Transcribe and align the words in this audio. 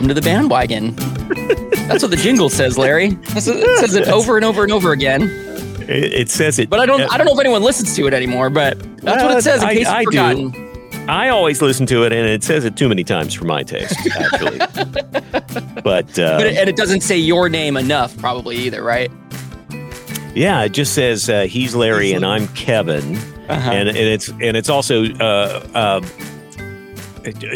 Welcome 0.00 0.08
to 0.08 0.14
the 0.14 0.22
bandwagon. 0.22 0.94
That's 1.86 2.02
what 2.02 2.10
the 2.10 2.16
jingle 2.16 2.48
says, 2.48 2.78
Larry. 2.78 3.18
It 3.36 3.42
says 3.42 3.94
it 3.94 4.08
over 4.08 4.36
and 4.36 4.46
over 4.46 4.62
and 4.62 4.72
over 4.72 4.92
again. 4.92 5.24
It, 5.82 5.90
it 6.14 6.30
says 6.30 6.58
it. 6.58 6.70
But 6.70 6.80
I 6.80 6.86
don't. 6.86 7.02
I 7.12 7.18
don't 7.18 7.26
know 7.26 7.34
if 7.34 7.38
anyone 7.38 7.62
listens 7.62 7.94
to 7.96 8.06
it 8.06 8.14
anymore. 8.14 8.48
But 8.48 8.78
that's 9.02 9.22
what 9.22 9.34
Uh, 9.34 9.36
it 9.36 9.42
says. 9.42 9.62
In 9.62 9.68
I- 9.68 9.74
case 9.74 9.86
I 9.88 10.00
you've 10.00 10.10
do. 10.10 10.16
forgotten. 10.16 11.06
I 11.10 11.28
always 11.28 11.60
listen 11.60 11.84
to 11.84 12.04
it, 12.04 12.14
and 12.14 12.26
it 12.26 12.42
says 12.42 12.64
it 12.64 12.76
too 12.76 12.88
many 12.88 13.04
times 13.04 13.34
for 13.34 13.44
my 13.44 13.62
taste, 13.62 13.94
actually. 14.16 14.56
but 15.82 16.18
uh, 16.18 16.38
But 16.38 16.46
it, 16.46 16.56
and 16.56 16.66
it 16.70 16.76
doesn't 16.76 17.02
say 17.02 17.18
your 17.18 17.50
name 17.50 17.76
enough, 17.76 18.16
probably 18.16 18.56
either, 18.56 18.82
right? 18.82 19.10
yeah, 20.34 20.62
it 20.62 20.70
just 20.70 20.94
says 20.94 21.28
uh, 21.28 21.42
he's 21.42 21.74
Larry 21.74 22.12
and 22.14 22.24
I'm 22.24 22.48
Kevin, 22.54 23.16
Uh-huh. 23.50 23.70
and, 23.70 23.88
and 23.90 23.98
it's 23.98 24.28
and 24.28 24.56
it's 24.56 24.70
also 24.70 25.04
uh, 25.16 25.66
uh, 25.74 26.00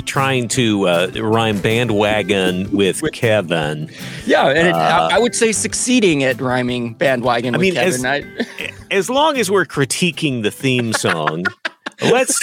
trying 0.06 0.48
to 0.48 0.86
uh, 0.88 1.10
rhyme 1.16 1.60
bandwagon 1.60 2.70
with 2.70 3.00
Kevin. 3.12 3.90
Yeah, 4.26 4.48
and 4.48 4.68
it, 4.68 4.74
Uh, 4.74 5.08
I, 5.12 5.18
would 5.18 5.34
say 5.34 5.52
succeeding 5.52 6.22
at 6.24 6.40
rhyming 6.40 6.94
bandwagon. 6.94 7.54
I 7.54 7.58
with 7.58 7.62
mean, 7.74 7.76
as- 7.76 8.04
I- 8.04 8.24
as 8.90 9.08
long 9.10 9.36
as 9.38 9.50
we're 9.50 9.64
critiquing 9.66 10.42
the 10.42 10.50
theme 10.50 10.92
song, 10.92 11.44
let's. 12.02 12.38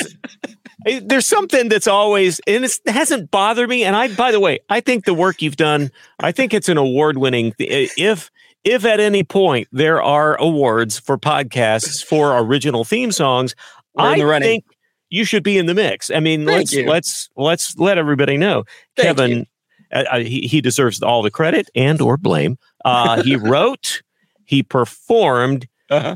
eh, 0.85 0.99
There's 1.03 1.27
something 1.27 1.69
that's 1.69 1.87
always, 1.87 2.39
and 2.47 2.65
it 2.65 2.79
hasn't 2.87 3.31
bothered 3.31 3.69
me. 3.69 3.83
And 3.83 3.95
I, 3.95 4.07
by 4.15 4.31
the 4.31 4.39
way, 4.39 4.59
I 4.69 4.79
think 4.79 5.05
the 5.05 5.13
work 5.13 5.41
you've 5.41 5.57
done, 5.57 5.91
I 6.19 6.31
think 6.31 6.53
it's 6.53 6.69
an 6.69 6.77
award-winning. 6.77 7.53
If 7.59 8.31
if 8.63 8.85
at 8.85 8.99
any 8.99 9.23
point 9.23 9.67
there 9.71 10.01
are 10.03 10.35
awards 10.39 10.99
for 10.99 11.17
podcasts 11.17 12.03
for 12.05 12.37
original 12.37 12.83
theme 12.83 13.11
songs, 13.11 13.55
I 13.97 14.19
think 14.39 14.65
you 15.11 15.23
should 15.25 15.43
be 15.43 15.59
in 15.59 15.67
the 15.67 15.75
mix. 15.75 16.09
I 16.09 16.19
mean, 16.19 16.45
Thank 16.45 16.57
let's 16.57 16.73
you. 16.73 16.87
let's 16.89 17.29
let's 17.37 17.77
let 17.77 17.99
everybody 17.99 18.37
know, 18.37 18.63
Thank 18.97 19.17
Kevin. 19.17 19.45
Uh, 19.93 20.03
uh, 20.09 20.19
he, 20.19 20.41
he 20.47 20.61
deserves 20.61 21.01
all 21.03 21.21
the 21.21 21.29
credit 21.29 21.69
and 21.75 22.01
or 22.01 22.17
blame. 22.17 22.57
Uh, 22.85 23.21
he 23.21 23.35
wrote, 23.51 24.01
he 24.45 24.63
performed, 24.63 25.67
Uh-huh. 25.89 26.15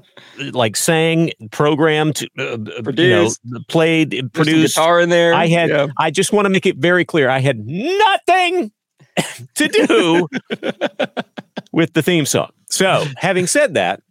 like 0.53 0.77
sang, 0.77 1.31
programmed, 1.51 2.25
uh, 2.39 2.43
uh, 2.43 2.51
you 2.51 2.57
know, 2.57 2.81
Produced. 2.83 3.41
played, 3.67 4.11
There's 4.11 4.29
produced. 4.31 4.75
guitar 4.75 5.01
in 5.01 5.09
there. 5.09 5.33
I 5.33 5.47
had. 5.47 5.69
Yeah. 5.69 5.87
I 5.97 6.09
just 6.09 6.31
want 6.31 6.45
to 6.45 6.49
make 6.49 6.65
it 6.65 6.77
very 6.77 7.03
clear. 7.03 7.27
I 7.29 7.39
had 7.39 7.59
nothing 7.67 8.71
to 9.55 9.67
do 9.67 10.27
with 11.73 11.91
the 11.93 12.01
theme 12.01 12.25
song. 12.25 12.51
So, 12.69 13.03
having 13.17 13.45
said 13.47 13.73
that, 13.73 14.01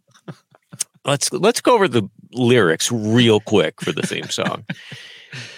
let's 1.05 1.31
let's 1.33 1.61
go 1.61 1.73
over 1.73 1.87
the 1.87 2.03
lyrics 2.31 2.91
real 2.91 3.39
quick 3.39 3.81
for 3.81 3.91
the 3.91 4.01
theme 4.03 4.29
song. 4.29 4.65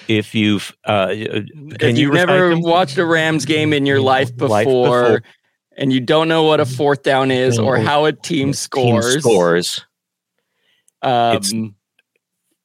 If 0.08 0.34
you've, 0.34 0.76
uh, 0.86 1.08
if 1.12 1.46
you 1.98 2.06
you've 2.06 2.14
never 2.14 2.50
them? 2.50 2.62
watched 2.62 2.98
a 2.98 3.06
Rams 3.06 3.46
game 3.46 3.74
in 3.74 3.86
your 3.86 4.00
life 4.02 4.34
before, 4.36 4.50
Life 4.50 4.66
before. 4.66 5.22
and 5.78 5.92
you 5.94 6.00
don't 6.00 6.28
know 6.28 6.44
what 6.44 6.60
a 6.60 6.66
fourth 6.66 7.04
down 7.04 7.30
is 7.30 7.60
or 7.60 7.78
how 7.78 8.06
a 8.06 8.14
team 8.14 8.48
Team 8.48 8.54
scores, 8.54 9.20
scores. 9.20 9.86
um, 11.02 11.76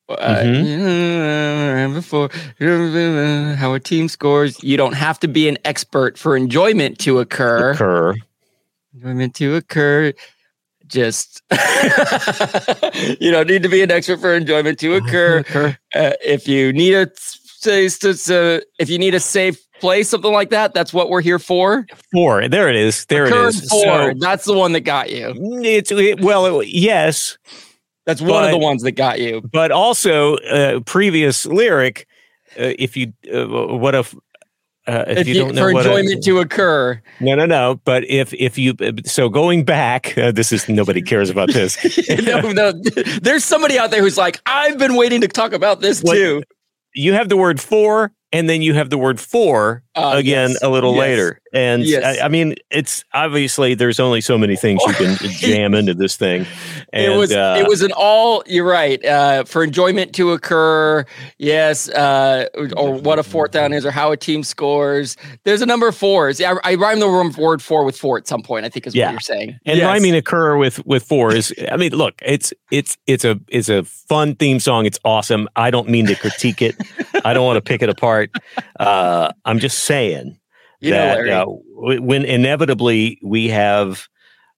uh, 0.08 0.42
Mhm. 0.42 1.94
before 1.94 2.28
how 3.56 3.74
a 3.74 3.80
team 3.80 4.08
scores, 4.08 4.62
you 4.62 4.76
don't 4.76 4.94
have 4.94 5.18
to 5.20 5.28
be 5.28 5.48
an 5.48 5.58
expert 5.64 6.16
for 6.18 6.36
enjoyment 6.36 6.98
to 7.00 7.18
occur. 7.18 7.72
Occur. 7.72 8.14
Enjoyment 8.94 9.34
to 9.36 9.54
occur. 9.56 10.12
Just 10.92 11.42
you 13.18 13.30
don't 13.30 13.48
need 13.48 13.62
to 13.62 13.68
be 13.70 13.80
an 13.82 13.90
expert 13.90 14.20
for 14.20 14.34
enjoyment 14.34 14.78
to 14.80 14.94
occur. 14.94 15.42
Uh, 15.94 16.12
if 16.22 16.46
you 16.46 16.70
need 16.72 16.92
a 16.94 17.10
if 18.78 18.90
you 18.90 18.98
need 18.98 19.14
a 19.14 19.20
safe 19.20 19.58
place, 19.80 20.08
something 20.10 20.32
like 20.32 20.50
that, 20.50 20.74
that's 20.74 20.92
what 20.92 21.08
we're 21.08 21.22
here 21.22 21.38
for. 21.38 21.86
Four. 22.12 22.46
There 22.48 22.68
it 22.68 22.76
is. 22.76 23.06
There 23.06 23.24
it 23.24 23.30
Occur 23.30 23.48
is. 23.48 23.68
Four. 23.68 24.12
So 24.12 24.14
that's 24.18 24.44
the 24.44 24.52
one 24.52 24.72
that 24.72 24.80
got 24.80 25.10
you. 25.10 25.32
it's 25.62 25.90
it, 25.90 26.20
well, 26.20 26.60
it- 26.60 26.68
yes, 26.68 27.38
That's 28.04 28.20
one 28.20 28.44
of 28.44 28.50
the 28.50 28.58
ones 28.58 28.82
that 28.82 28.92
got 28.92 29.18
you. 29.20 29.40
but 29.50 29.72
also 29.72 30.36
uh, 30.36 30.80
previous 30.80 31.46
lyric. 31.46 32.06
Uh, 32.58 32.76
if 32.78 32.98
you 32.98 33.14
uh, 33.32 33.46
what 33.78 33.94
if 33.94 34.14
uh, 34.86 35.04
if, 35.06 35.18
If, 35.18 35.28
you, 35.28 35.34
don't 35.34 35.54
know 35.54 35.68
for 35.68 35.74
what 35.74 35.86
a- 35.86 35.96
enjoyment 35.96 36.24
to 36.24 36.40
occur, 36.40 37.00
no 37.20 37.34
no 37.34 37.46
no 37.46 37.80
but 37.84 38.04
if 38.04 38.34
if 38.34 38.58
you 38.58 38.74
so 39.04 39.28
going 39.28 39.64
back 39.64 40.16
uh, 40.18 40.32
this 40.32 40.52
is 40.52 40.68
nobody 40.68 41.00
cares 41.00 41.30
about 41.30 41.52
this 41.52 41.78
no, 42.24 42.40
no, 42.52 42.72
there's 43.20 43.44
somebody 43.44 43.78
out 43.78 43.90
there 43.90 44.00
who's 44.02 44.18
like, 44.18 44.40
I've 44.46 44.78
been 44.78 44.96
waiting 44.96 45.20
to 45.20 45.28
talk 45.28 45.52
about 45.52 45.80
this 45.80 46.02
too. 46.02 46.42
you 46.94 47.12
have 47.12 47.28
the 47.28 47.36
word 47.36 47.60
for 47.60 48.12
and 48.32 48.48
then 48.48 48.62
you 48.62 48.74
have 48.74 48.90
the 48.90 48.98
word 48.98 49.20
for 49.20 49.84
Uh, 49.94 50.12
again 50.16 50.50
yes. 50.50 50.62
a 50.62 50.70
little 50.70 50.92
Yes. 50.94 51.00
later. 51.00 51.38
And 51.52 51.82
Yes. 51.84 52.18
I, 52.18 52.24
I 52.24 52.28
mean, 52.28 52.54
it's 52.70 53.04
obviously 53.12 53.74
there's 53.74 54.00
only 54.00 54.22
so 54.22 54.38
many 54.38 54.56
things 54.56 54.80
you 54.86 54.94
can 54.94 55.16
jam 55.32 55.74
into 55.74 55.92
this 55.92 56.16
thing. 56.16 56.46
And 56.94 57.12
it 57.12 57.16
was 57.16 57.30
uh, 57.32 57.56
it 57.60 57.68
was 57.68 57.82
an 57.82 57.92
all 57.94 58.42
you're 58.46 58.64
right 58.66 59.04
uh, 59.04 59.44
for 59.44 59.62
enjoyment 59.62 60.14
to 60.14 60.32
occur 60.32 61.04
yes 61.38 61.88
uh, 61.90 62.46
or 62.76 62.94
what 62.94 63.18
a 63.18 63.22
fourth 63.22 63.50
down 63.50 63.72
is 63.74 63.84
or 63.84 63.90
how 63.90 64.12
a 64.12 64.16
team 64.16 64.42
scores 64.42 65.16
there's 65.44 65.60
a 65.62 65.66
number 65.66 65.88
of 65.88 65.96
fours 65.96 66.40
yeah, 66.40 66.54
I, 66.64 66.72
I 66.72 66.74
rhyme 66.76 66.98
the 67.00 67.08
word 67.38 67.62
four 67.62 67.84
with 67.84 67.96
four 67.98 68.16
at 68.18 68.26
some 68.26 68.42
point 68.42 68.64
I 68.64 68.68
think 68.70 68.86
is 68.86 68.94
Yeah. 68.94 69.06
what 69.06 69.12
you're 69.12 69.20
saying 69.20 69.58
and 69.66 69.80
rhyming 69.80 70.14
occur 70.14 70.56
with 70.56 70.84
with 70.86 71.02
four 71.02 71.34
is 71.34 71.52
i 71.70 71.76
mean 71.76 71.92
look 71.92 72.14
it's 72.22 72.52
it's 72.70 72.96
it's 73.06 73.24
a 73.24 73.38
it's 73.48 73.68
a 73.68 73.82
fun 73.84 74.34
theme 74.36 74.60
song 74.60 74.86
it's 74.86 74.98
awesome 75.04 75.48
i 75.56 75.70
don't 75.70 75.88
mean 75.88 76.06
to 76.06 76.14
critique 76.14 76.60
it 76.62 76.74
i 77.24 77.32
don't 77.34 77.44
want 77.44 77.56
to 77.56 77.62
pick 77.62 77.82
it 77.82 77.88
apart 77.88 78.30
uh 78.80 79.30
i'm 79.44 79.58
just 79.58 79.81
saying 79.82 80.38
You 80.80 80.90
know, 80.92 80.96
that 80.96 81.14
Larry. 81.16 81.30
uh, 81.32 81.44
when 82.00 82.24
inevitably 82.24 83.18
we 83.22 83.48
have 83.48 84.08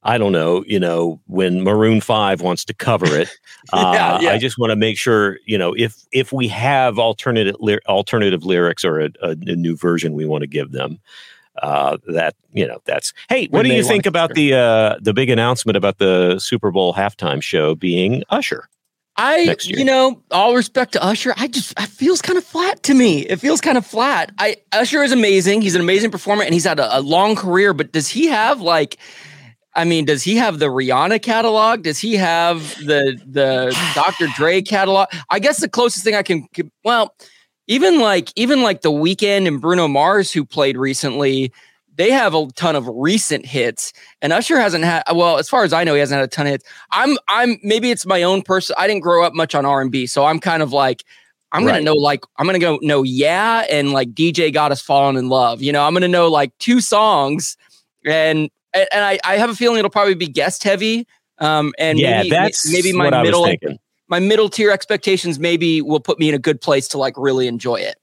i 0.03 0.19
don't 0.19 0.32
know 0.32 0.62
you 0.67 0.79
know 0.79 1.21
when 1.26 1.62
maroon 1.62 2.00
5 2.00 2.41
wants 2.43 2.65
to 2.67 2.75
cover 2.75 3.17
it 3.17 3.29
uh, 3.73 3.93
Yeah, 3.94 4.21
yeah. 4.21 4.31
i 4.32 4.38
just 4.38 4.59
want 4.59 4.71
to 4.71 4.76
make 4.76 4.99
sure 4.99 5.38
you 5.47 5.56
know 5.59 5.73
if 5.75 5.97
if 6.12 6.32
we 6.32 6.47
have 6.49 6.99
alternative 6.99 7.56
ly- 7.59 7.79
alternative 7.88 8.44
lyrics 8.44 8.85
or 8.85 9.00
a, 9.00 9.09
a, 9.23 9.31
a 9.31 9.56
new 9.56 9.76
version 9.76 10.12
we 10.15 10.26
want 10.26 10.43
to 10.43 10.47
give 10.47 10.73
them 10.73 11.00
uh 11.62 11.97
that 12.09 12.35
you 12.53 12.67
know 12.67 12.81
that's 12.85 13.12
hey 13.29 13.47
what 13.47 13.61
When 13.61 13.65
do 13.67 13.75
you 13.75 13.85
think 13.85 14.06
about 14.06 14.35
the 14.35 14.55
uh 14.55 14.97
the 15.00 15.15
big 15.15 15.31
announcement 15.31 15.77
about 15.77 15.99
the 15.99 16.38
super 16.38 16.70
bowl 16.70 16.93
halftime 16.93 17.41
show 17.41 17.75
being 17.75 18.25
usher 18.31 18.69
I, 19.16 19.56
you 19.62 19.84
know, 19.84 20.22
all 20.32 20.56
respect 20.56 20.93
to 20.94 21.05
Usher, 21.05 21.34
I 21.37 21.46
just 21.46 21.72
it 21.78 21.87
feels 21.87 22.20
kind 22.20 22.37
of 22.37 22.44
flat 22.44 22.82
to 22.84 22.94
me. 22.94 23.20
It 23.20 23.37
feels 23.37 23.61
kind 23.61 23.78
of 23.78 23.87
flat. 23.87 24.32
I 24.38 24.56
Usher 24.72 25.02
is 25.02 25.12
amazing. 25.12 25.62
He's 25.62 25.76
an 25.76 25.81
amazing 25.81 26.11
performer, 26.11 26.43
and 26.43 26.52
he's 26.52 26.64
had 26.64 26.81
a, 26.81 26.99
a 26.99 27.00
long 27.00 27.37
career. 27.37 27.72
But 27.72 27.93
does 27.93 28.08
he 28.08 28.26
have 28.26 28.61
like? 28.61 28.99
I 29.76 29.84
mean, 29.84 30.05
does 30.05 30.22
he 30.22 30.37
have 30.37 30.58
the 30.58 30.66
Rihanna 30.66 31.22
catalog? 31.22 31.82
Does 31.82 31.99
he 31.99 32.14
have 32.14 32.76
the 32.78 33.20
the 33.25 33.76
Dr. 33.94 34.26
Dre 34.37 34.62
catalog? 34.62 35.08
I 35.31 35.38
guess 35.38 35.60
the 35.60 35.69
closest 35.69 36.05
thing 36.05 36.14
I 36.14 36.22
can, 36.22 36.49
well, 36.84 37.14
even 37.69 38.00
like 38.00 38.32
even 38.34 38.62
like 38.62 38.82
the 38.82 38.90
Weeknd 38.90 39.46
and 39.46 39.60
Bruno 39.60 39.87
Mars, 39.87 40.32
who 40.32 40.44
played 40.44 40.76
recently, 40.76 41.52
they 41.96 42.11
have 42.11 42.35
a 42.35 42.46
ton 42.55 42.76
of 42.76 42.88
recent 42.88 43.46
hits, 43.46 43.93
and 44.20 44.32
Usher 44.32 44.58
hasn't 44.58 44.85
had. 44.85 45.02
Well, 45.12 45.38
as 45.38 45.49
far 45.49 45.64
as 45.64 45.73
I 45.73 45.85
know, 45.85 45.94
he 45.94 46.00
hasn't 46.00 46.19
had 46.19 46.25
a 46.25 46.29
ton 46.29 46.46
of 46.46 46.52
hits. 46.52 46.64
I'm 46.91 47.17
I'm 47.29 47.58
maybe 47.62 47.91
it's 47.91 48.06
my 48.06 48.23
own 48.23 48.43
person. 48.43 48.75
I 48.79 48.87
didn't 48.87 49.02
grow 49.02 49.25
up 49.25 49.35
much 49.35 49.55
on 49.55 49.64
R 49.64 49.81
and 49.81 49.91
B, 49.91 50.06
so 50.06 50.25
I'm 50.25 50.41
kind 50.41 50.62
of 50.62 50.73
like. 50.73 51.05
I'm 51.52 51.64
gonna 51.64 51.82
know 51.82 51.94
like 51.94 52.25
I'm 52.37 52.46
gonna 52.46 52.58
go 52.58 52.81
know 52.82 53.05
yeah 53.05 53.64
and 53.70 53.93
like 53.93 54.12
DJ 54.12 54.52
got 54.52 54.73
us 54.73 54.82
falling 54.82 55.17
in 55.17 55.29
love. 55.29 55.62
You 55.62 55.70
know 55.70 55.85
I'm 55.85 55.93
gonna 55.93 56.08
know 56.08 56.26
like 56.26 56.50
two 56.58 56.81
songs 56.81 57.56
and 58.05 58.50
and 58.73 58.88
and 58.93 59.05
I, 59.05 59.20
I 59.25 59.37
have 59.37 59.50
a 59.50 59.55
feeling 59.55 59.79
it'll 59.79 59.88
probably 59.88 60.17
be 60.17 60.26
guest 60.26 60.64
heavy. 60.64 61.06
Um 61.38 61.73
and 61.79 62.00
yeah 62.00 62.23
maybe, 62.23 62.31
that's 62.31 62.73
maybe 62.73 62.93
my 62.93 63.23
middle 63.23 63.46
my 64.08 64.19
middle 64.19 64.49
tier 64.49 64.73
expectations 64.73 65.38
maybe 65.38 65.81
will 65.81 66.00
put 66.00 66.19
me 66.19 66.29
in 66.29 66.35
a 66.35 66.41
good 66.41 66.61
place 66.61 66.88
to 66.88 66.99
like 66.99 67.14
really 67.17 67.46
enjoy 67.46 67.76
it. 67.76 67.94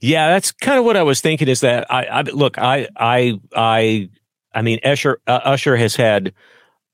Yeah, 0.00 0.28
that's 0.28 0.52
kind 0.52 0.78
of 0.78 0.84
what 0.84 0.96
I 0.96 1.02
was 1.02 1.20
thinking. 1.20 1.48
Is 1.48 1.60
that 1.60 1.90
I, 1.90 2.04
I 2.04 2.22
look, 2.22 2.58
I, 2.58 2.88
I, 2.96 3.38
I, 3.54 4.08
I 4.54 4.62
mean, 4.62 4.78
Usher, 4.84 5.20
uh, 5.26 5.40
Usher 5.44 5.76
has 5.76 5.96
had 5.96 6.32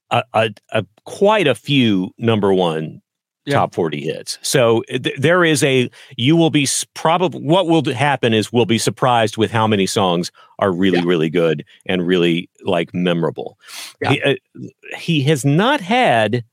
a, 0.09 0.23
a, 0.33 0.49
a 0.71 0.85
quite 1.05 1.47
a 1.47 1.55
few 1.55 2.11
number 2.17 2.53
one 2.53 3.01
Yeah. 3.45 3.55
top 3.55 3.73
forty 3.73 4.01
hits. 4.01 4.37
So 4.41 4.83
th- 4.89 5.15
there 5.17 5.43
is 5.43 5.63
a 5.63 5.89
you 6.17 6.35
will 6.35 6.49
be 6.49 6.67
probably 6.93 7.41
what 7.41 7.67
will 7.67 7.83
happen 7.93 8.33
is 8.33 8.51
we'll 8.51 8.65
be 8.65 8.77
surprised 8.77 9.37
with 9.37 9.51
how 9.51 9.67
many 9.67 9.85
songs 9.85 10.31
are 10.59 10.71
really 10.71 10.97
Yeah. 10.99 11.05
really 11.05 11.29
good 11.29 11.63
and 11.85 12.05
really 12.05 12.49
like 12.63 12.93
memorable. 12.93 13.57
Yeah. 14.01 14.09
He, 14.11 14.21
uh, 14.23 14.35
he 14.97 15.21
has 15.23 15.43
not 15.45 15.81
had 15.81 16.43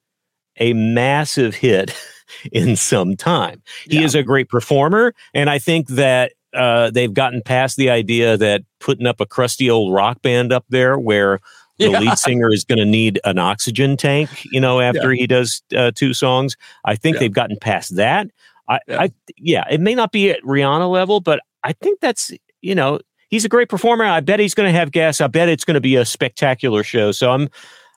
a 0.60 0.72
massive 0.72 1.54
hit 1.54 1.94
in 2.52 2.76
some 2.76 3.16
time. 3.16 3.62
He 3.88 3.98
Yeah. 3.98 4.04
is 4.04 4.14
a 4.14 4.22
great 4.22 4.48
performer, 4.48 5.14
and 5.34 5.48
I 5.50 5.58
think 5.58 5.88
that 5.88 6.32
uh, 6.54 6.90
they've 6.90 7.12
gotten 7.12 7.42
past 7.42 7.76
the 7.76 7.90
idea 7.90 8.36
that 8.38 8.62
putting 8.80 9.06
up 9.06 9.20
a 9.20 9.26
crusty 9.26 9.68
old 9.68 9.92
rock 9.92 10.22
band 10.22 10.50
up 10.52 10.64
there 10.70 10.98
where 10.98 11.40
the 11.78 11.90
Yeah. 11.90 11.98
lead 12.00 12.18
singer 12.18 12.50
is 12.50 12.64
going 12.64 12.78
to 12.78 12.86
need 12.86 13.20
an 13.24 13.38
oxygen 13.38 13.96
tank, 13.98 14.30
you 14.46 14.58
know, 14.60 14.80
after 14.80 15.12
he 15.12 15.26
does 15.26 15.62
uh, 15.76 15.90
two 15.94 16.14
songs. 16.14 16.56
I 16.86 16.94
think 16.96 17.14
Yeah. 17.16 17.20
they've 17.20 17.32
gotten 17.32 17.58
past 17.60 17.96
that. 17.96 18.28
I, 18.66 18.80
Yeah. 18.88 19.00
I, 19.02 19.10
yeah, 19.36 19.64
it 19.70 19.80
may 19.80 19.94
not 19.94 20.10
be 20.10 20.30
at 20.30 20.40
Rihanna 20.42 20.90
level, 20.90 21.20
but 21.20 21.40
I 21.64 21.74
think 21.74 22.00
that's, 22.00 22.30
you 22.62 22.74
know, 22.74 22.98
he's 23.28 23.44
a 23.44 23.48
great 23.50 23.68
performer. 23.68 24.04
I 24.06 24.20
bet 24.20 24.40
he's 24.40 24.54
going 24.54 24.72
to 24.72 24.78
have 24.78 24.90
gas. 24.90 25.20
I 25.20 25.26
bet 25.26 25.50
it's 25.50 25.66
going 25.66 25.74
to 25.74 25.80
be 25.82 25.96
a 25.96 26.04
spectacular 26.06 26.82
show. 26.82 27.12
So 27.12 27.30
I'm, 27.30 27.50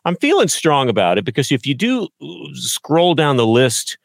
I'm 0.04 0.18
feeling 0.18 0.50
strong 0.50 0.90
about 0.90 1.18
it 1.18 1.24
because 1.24 1.54
if 1.54 1.66
you 1.66 1.74
do 1.74 2.10
scroll 2.54 3.16
down 3.16 3.38
the 3.38 3.48
list 3.48 3.98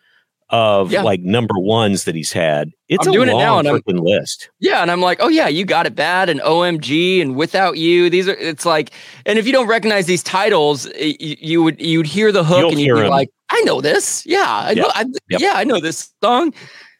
of 0.50 0.92
Yeah. 0.92 1.02
like 1.02 1.20
number 1.20 1.54
ones 1.58 2.04
that 2.04 2.14
he's 2.14 2.32
had, 2.32 2.70
it's 2.88 3.06
I'm 3.06 3.12
a 3.12 3.16
doing 3.16 3.28
it 3.28 3.32
long 3.32 3.40
now, 3.40 3.58
and 3.58 3.68
I'm- 3.68 3.80
freaking 3.80 4.00
list. 4.04 4.48
Yeah, 4.60 4.80
and 4.82 4.90
I'm 4.90 5.00
like, 5.00 5.18
oh 5.20 5.28
yeah, 5.28 5.48
you 5.48 5.64
got 5.64 5.86
it 5.86 5.94
bad, 5.96 6.28
and 6.28 6.40
OMG, 6.40 7.20
and 7.20 7.34
without 7.36 7.78
you, 7.78 8.08
these 8.10 8.28
are. 8.28 8.34
It's 8.36 8.64
like, 8.64 8.90
and 9.26 9.38
if 9.38 9.46
you 9.46 9.52
don't 9.52 9.66
recognize 9.66 10.06
these 10.06 10.22
titles, 10.22 10.86
y- 11.00 11.16
y- 11.20 11.36
you 11.40 11.62
would 11.62 11.80
you'd 11.80 12.06
hear 12.06 12.30
the 12.30 12.44
hook, 12.44 12.58
You'll 12.60 12.70
and 12.70 12.80
you'd 12.80 12.94
be 12.94 13.00
'em. 13.02 13.08
like, 13.08 13.30
I 13.50 13.60
know 13.62 13.80
this. 13.80 14.24
Yeah, 14.26 14.44
I 14.46 14.70
Yeah. 14.72 14.82
know. 14.82 14.90
I, 14.94 15.04
Yep. 15.30 15.40
Yeah, 15.40 15.52
I 15.56 15.64
know 15.64 15.80
this 15.80 16.10
song. 16.22 16.52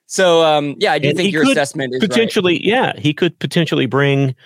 So, 0.09 0.45
um, 0.45 0.77
yeah, 0.79 0.93
I 0.93 0.99
do 1.01 1.09
And 1.09 1.17
think 1.17 1.33
your 1.33 1.43
assessment 1.43 1.93
is 1.95 2.01
right. 2.01 2.09
potentially, 2.09 2.65
yeah, 2.65 2.93
he 2.97 3.13
could 3.13 3.37
potentially 3.41 3.87
bring, 3.87 4.37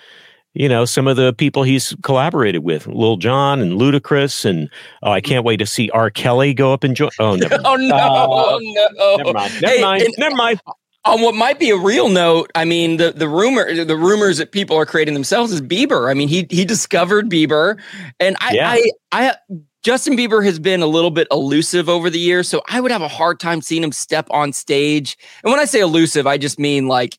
you 0.53 0.67
know, 0.67 0.85
some 0.85 1.07
of 1.07 1.15
the 1.17 1.33
people 1.33 1.63
he's 1.63 1.95
collaborated 2.03 2.63
with, 2.63 2.87
Lil 2.87 3.17
Jon 3.17 3.61
and 3.61 3.79
Ludacris, 3.79 4.43
and 4.45 4.69
oh, 5.03 5.11
I 5.11 5.21
can't 5.21 5.45
wait 5.45 5.57
to 5.57 5.65
see 5.65 5.89
R. 5.91 6.09
Kelly 6.09 6.53
go 6.53 6.73
up 6.73 6.83
and 6.83 6.95
join. 6.95 7.09
Oh, 7.19 7.35
never, 7.35 7.57
Oh 7.65 7.75
no! 7.75 7.95
Uh, 7.95 8.27
oh, 8.29 8.59
no! 8.61 9.15
never 9.17 9.33
mind, 9.33 9.61
never 9.61 9.75
Hey, 9.75 9.81
mind, 9.81 10.03
and 10.03 10.13
never 10.17 10.35
mind. 10.35 10.59
On 11.03 11.19
what 11.21 11.33
might 11.33 11.57
be 11.57 11.71
a 11.71 11.77
real 11.77 12.09
note, 12.09 12.51
I 12.53 12.63
mean 12.63 12.97
the 12.97 13.11
the 13.11 13.27
rumor, 13.27 13.83
the 13.83 13.97
rumors 13.97 14.37
that 14.37 14.51
people 14.51 14.75
are 14.77 14.85
creating 14.85 15.15
themselves 15.15 15.51
is 15.51 15.59
Bieber. 15.61 16.11
I 16.11 16.13
mean 16.13 16.27
he 16.27 16.45
he 16.51 16.63
discovered 16.63 17.27
Bieber, 17.29 17.79
and 18.19 18.37
I 18.39 18.53
Yeah. 18.53 18.69
I 18.69 18.91
I 19.11 19.35
Justin 19.83 20.15
Bieber 20.15 20.45
has 20.45 20.59
been 20.59 20.83
a 20.83 20.85
little 20.85 21.09
bit 21.09 21.27
elusive 21.31 21.89
over 21.89 22.11
the 22.11 22.19
years, 22.19 22.47
so 22.47 22.61
I 22.69 22.79
would 22.79 22.91
have 22.91 23.01
a 23.01 23.07
hard 23.07 23.39
time 23.39 23.61
seeing 23.61 23.83
him 23.83 23.91
step 23.91 24.27
on 24.29 24.53
stage. 24.53 25.17
And 25.43 25.49
when 25.49 25.59
I 25.59 25.65
say 25.65 25.79
elusive, 25.79 26.27
I 26.27 26.37
just 26.37 26.59
mean 26.59 26.87
like. 26.87 27.17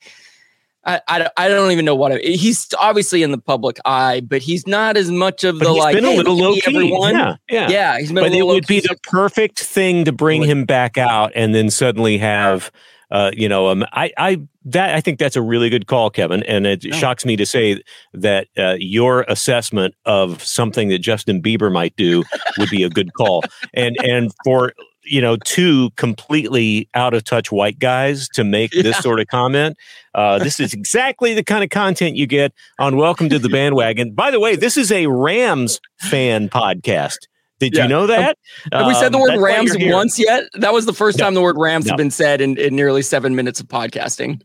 I, 0.84 1.00
I, 1.06 1.31
I 1.37 1.49
don't 1.49 1.70
even 1.70 1.84
know 1.84 1.94
what 1.94 2.12
it, 2.12 2.25
he's 2.25 2.67
obviously 2.79 3.23
in 3.23 3.31
the 3.31 3.38
public 3.38 3.79
eye, 3.84 4.20
but 4.20 4.43
he's 4.43 4.67
not 4.67 4.96
as 4.96 5.11
much 5.11 5.44
of 5.44 5.58
But 5.58 5.67
the 5.67 5.73
he's 5.75 5.79
like. 5.82 5.94
been 5.94 6.05
a 6.05 6.11
little 6.11 6.37
low 6.37 6.55
key. 6.55 6.62
everyone." 6.67 7.14
Yeah, 7.14 7.37
yeah. 7.50 7.69
yeah, 7.69 7.99
he's 7.99 8.08
been. 8.11 8.19
a 8.19 8.29
But 8.29 8.32
it 8.34 8.46
would 8.46 8.67
be 8.67 8.81
the 8.81 8.96
perfect 9.05 9.61
thing 9.61 10.05
to 10.05 10.12
bring 10.12 10.43
him 10.43 10.64
back 10.64 10.99
out, 10.99 11.32
and 11.37 11.55
then 11.55 11.70
suddenly 11.70 12.19
have, 12.19 12.73
uh, 13.11 13.31
you 13.32 13.49
know, 13.49 13.69
um, 13.69 13.84
I, 13.93 14.11
I, 14.19 14.40
that 14.64 14.94
I 14.94 15.00
think 15.00 15.19
that's 15.20 15.37
a 15.37 15.43
really 15.43 15.69
good 15.70 15.87
call, 15.87 16.11
Kevin, 16.11 16.43
and 16.44 16.67
it 16.67 16.84
Yeah. 16.84 16.94
shocks 16.96 17.25
me 17.25 17.37
to 17.37 17.46
say 17.46 17.81
that 18.14 18.49
uh, 18.58 18.76
your 18.79 19.23
assessment 19.29 19.94
of 20.05 20.43
something 20.43 20.88
that 20.88 20.99
Justin 20.99 21.40
Bieber 21.43 21.70
might 21.70 21.94
do 21.96 22.25
would 22.58 22.70
be 22.70 22.82
a 22.82 22.88
good 22.90 23.12
call, 23.14 23.43
and 23.75 23.96
and 24.02 24.32
for 24.44 24.73
you 25.05 25.21
know 25.21 25.37
two 25.37 25.91
completely 25.97 26.89
out 26.95 27.15
of 27.15 27.25
touch 27.25 27.51
white 27.53 27.79
guys 27.79 28.29
to 28.31 28.45
make 28.45 28.71
this 28.73 28.99
sort 28.99 29.21
of 29.21 29.27
comment. 29.29 29.77
Uh, 30.15 30.39
this 30.39 30.61
is 30.61 30.73
exactly 30.75 31.35
the 31.35 31.43
kind 31.44 31.65
of 31.65 31.71
content 31.71 32.17
you 32.17 32.27
get 32.27 32.53
on 32.79 32.97
Welcome 32.97 33.29
to 33.31 33.39
the 33.39 33.49
Bandwagon. 33.51 34.13
By 34.13 34.31
the 34.31 34.41
way, 34.41 34.56
this 34.56 34.77
is 34.77 34.93
a 34.93 35.06
Rams 35.06 35.81
fan 36.01 36.49
podcast. 36.49 37.19
Did 37.59 37.75
Yeah. 37.77 37.85
you 37.85 37.89
know 37.89 38.06
that? 38.09 38.37
Have 38.73 38.87
we 38.89 38.94
said 38.94 39.13
the 39.13 39.17
Um, 39.19 39.23
word 39.23 39.31
that's 39.32 39.41
Rams 39.41 39.77
once 39.79 40.19
yet? 40.19 40.44
That 40.55 40.73
was 40.73 40.85
the 40.87 40.93
first 40.93 41.19
No. 41.19 41.25
time 41.25 41.35
the 41.35 41.43
word 41.43 41.56
Rams 41.59 41.87
No. 41.87 41.91
have 41.93 41.97
been 41.99 42.11
said 42.11 42.41
in, 42.41 42.56
in 42.59 42.75
nearly 42.75 43.03
seven 43.03 43.35
minutes 43.37 43.61
of 43.61 43.69
podcasting. 43.69 44.41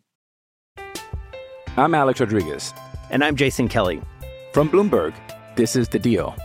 I'm 1.77 1.93
Alex 1.93 2.19
Rodriguez. 2.19 2.73
And 3.09 3.23
I'm 3.23 3.35
Jason 3.35 3.67
Kelly. 3.67 4.01
From 4.53 4.69
Bloomberg, 4.69 5.13
this 5.55 5.75
is 5.75 5.87
The 5.87 5.99
Deal. 5.99 6.35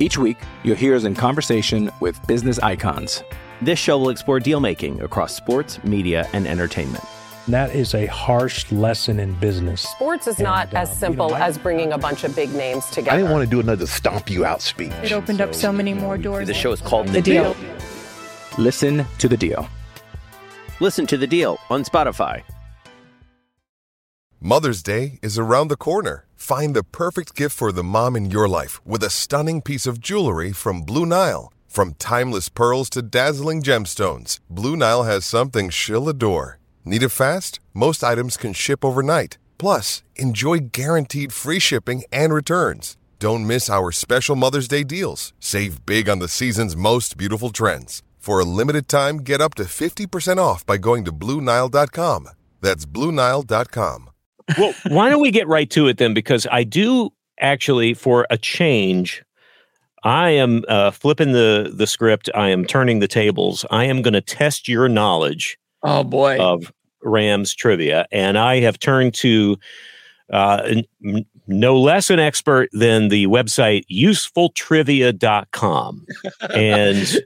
Each 0.00 0.18
week, 0.18 0.36
you'll 0.64 0.76
hear 0.76 0.94
us 0.96 1.04
in 1.04 1.14
conversation 1.14 1.90
with 2.00 2.24
business 2.26 2.58
icons. 2.58 3.22
This 3.64 3.78
show 3.78 3.96
will 3.98 4.10
explore 4.10 4.40
deal 4.40 4.60
making 4.60 5.00
across 5.00 5.34
sports, 5.34 5.82
media, 5.84 6.28
and 6.34 6.46
entertainment. 6.46 7.02
That 7.48 7.74
is 7.74 7.94
a 7.94 8.04
harsh 8.06 8.70
lesson 8.70 9.18
in 9.18 9.32
business. 9.34 9.80
Sports 9.82 10.26
is 10.26 10.36
And, 10.36 10.44
not 10.44 10.74
uh, 10.74 10.78
as 10.80 10.90
you 10.90 10.96
simple 10.96 11.30
know, 11.30 11.34
I- 11.36 11.46
as 11.46 11.56
bringing 11.56 11.92
a 11.92 11.96
bunch 11.98 12.24
of 12.24 12.36
big 12.36 12.52
names 12.52 12.84
together. 12.90 13.12
I 13.12 13.16
didn't 13.16 13.32
want 13.32 13.42
to 13.44 13.50
do 13.50 13.60
another 13.60 13.86
stomp 13.86 14.28
you 14.28 14.44
out 14.44 14.60
speech. 14.60 14.92
It 15.02 15.12
opened 15.12 15.40
up 15.40 15.54
so 15.54 15.72
many 15.72 15.94
more 15.94 16.18
doors. 16.18 16.46
The 16.46 16.52
show 16.52 16.72
is 16.72 16.82
called 16.82 17.08
The 17.08 17.22
deal. 17.22 17.56
Listen 18.58 19.06
to 19.18 19.28
the 19.28 19.36
deal. 19.36 19.66
Listen 20.80 21.06
to 21.06 21.16
the 21.16 21.26
deal 21.26 21.58
on 21.70 21.84
Spotify. 21.84 22.42
Mother's 24.40 24.82
Day 24.82 25.18
is 25.22 25.38
around 25.38 25.68
the 25.68 25.76
corner. 25.78 26.26
Find 26.34 26.76
the 26.76 26.84
perfect 26.84 27.34
gift 27.34 27.56
for 27.56 27.72
the 27.72 27.82
mom 27.84 28.14
in 28.14 28.30
your 28.30 28.46
life 28.46 28.84
with 28.86 29.02
a 29.02 29.08
stunning 29.08 29.62
piece 29.62 29.86
of 29.86 30.00
jewelry 30.00 30.52
from 30.52 30.82
Blue 30.82 31.06
Nile. 31.06 31.50
From 31.74 31.94
timeless 31.94 32.48
pearls 32.48 32.88
to 32.90 33.02
dazzling 33.02 33.60
gemstones, 33.60 34.38
Blue 34.48 34.76
Nile 34.76 35.02
has 35.02 35.26
something 35.26 35.70
she'll 35.70 36.08
adore. 36.08 36.60
Need 36.84 37.02
it 37.02 37.08
fast? 37.08 37.58
Most 37.72 38.04
items 38.04 38.36
can 38.36 38.52
ship 38.52 38.84
overnight. 38.84 39.38
Plus, 39.58 40.04
enjoy 40.14 40.70
guaranteed 40.70 41.32
free 41.32 41.58
shipping 41.58 42.04
and 42.12 42.32
returns. 42.32 42.96
Don't 43.18 43.44
miss 43.44 43.68
our 43.68 43.90
special 43.90 44.36
Mother's 44.36 44.68
Day 44.68 44.84
deals. 44.84 45.32
Save 45.40 45.84
big 45.84 46.08
on 46.08 46.20
the 46.20 46.28
season's 46.28 46.76
most 46.76 47.16
beautiful 47.16 47.50
trends. 47.50 48.04
For 48.20 48.38
a 48.38 48.44
limited 48.44 48.86
time, 48.86 49.16
get 49.16 49.40
up 49.40 49.54
to 49.54 49.64
50% 49.64 50.38
off 50.38 50.64
by 50.64 50.76
going 50.76 51.04
to 51.06 51.10
Bluenile.com. 51.12 52.28
That's 52.60 52.86
Bluenile.com. 52.86 54.10
well, 54.56 54.74
why 54.86 55.10
don't 55.10 55.20
we 55.20 55.32
get 55.32 55.48
right 55.48 55.70
to 55.70 55.88
it 55.88 55.98
then? 55.98 56.14
Because 56.14 56.46
I 56.52 56.62
do 56.62 57.10
actually, 57.40 57.94
for 57.94 58.28
a 58.30 58.38
change, 58.38 59.24
I 60.04 60.30
am 60.30 60.64
uh, 60.68 60.90
flipping 60.90 61.32
the 61.32 61.72
the 61.74 61.86
script. 61.86 62.30
I 62.34 62.50
am 62.50 62.64
turning 62.64 63.00
the 63.00 63.08
tables. 63.08 63.64
I 63.70 63.84
am 63.84 64.02
going 64.02 64.14
to 64.14 64.20
test 64.20 64.68
your 64.68 64.88
knowledge. 64.88 65.58
Oh 65.82 66.04
boy, 66.04 66.38
of 66.38 66.72
Rams 67.02 67.54
trivia, 67.54 68.06
and 68.12 68.38
I 68.38 68.60
have 68.60 68.78
turned 68.78 69.14
to 69.14 69.56
uh, 70.32 70.82
n- 71.02 71.26
no 71.46 71.78
less 71.78 72.10
an 72.10 72.18
expert 72.18 72.70
than 72.72 73.08
the 73.08 73.26
website 73.26 73.84
usefultrivia.com. 73.90 76.06
and 76.54 77.16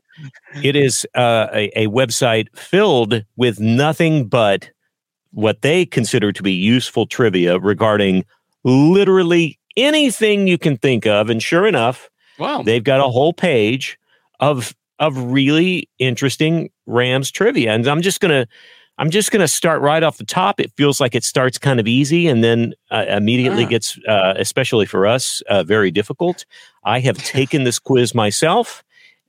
it 0.62 0.76
is 0.76 1.06
uh, 1.14 1.47
a, 1.52 1.70
a 1.78 1.87
website 1.88 2.49
filled 2.56 3.25
with 3.37 3.61
nothing 3.61 4.26
but 4.26 4.70
what 5.32 5.62
they 5.62 5.87
consider 5.87 6.32
to 6.32 6.42
be 6.42 6.52
useful 6.52 7.06
trivia 7.06 7.58
regarding 7.58 8.25
literally 8.64 9.58
anything 9.76 10.49
you 10.49 10.58
can 10.58 10.76
think 10.76 11.06
of. 11.06 11.30
And 11.30 11.42
sure 11.42 11.66
enough, 11.66 12.08
wow, 12.38 12.62
they've 12.62 12.85
got 12.85 13.00
a 13.00 13.09
whole 13.09 13.33
page 13.33 13.99
of 14.40 14.75
of 14.99 15.16
really 15.16 15.88
interesting 15.99 16.71
Rams 16.87 17.30
trivia. 17.30 17.73
And 17.73 17.87
I'm 17.87 18.02
just 18.02 18.21
gonna 18.21 18.47
I'm 18.99 19.11
just 19.11 19.30
going 19.30 19.40
to 19.40 19.49
start 19.49 19.80
right 19.80 20.02
off 20.02 20.18
the 20.18 20.25
top. 20.25 20.59
It 20.59 20.73
feels 20.76 21.00
like 21.00 21.14
it 21.14 21.23
starts 21.23 21.57
kind 21.57 21.78
of 21.78 21.87
easy 21.87 22.26
and 22.26 22.42
then 22.42 22.75
uh, 22.90 23.04
immediately 23.09 23.64
ah. 23.64 23.68
gets, 23.68 23.97
uh, 24.09 24.35
especially 24.37 24.87
for 24.87 25.07
us, 25.07 25.40
uh, 25.49 25.62
very 25.62 25.92
difficult. 25.92 26.45
I 26.83 26.99
have 27.00 27.16
taken 27.18 27.62
this 27.62 27.78
quiz 27.78 28.12
myself. 28.12 28.83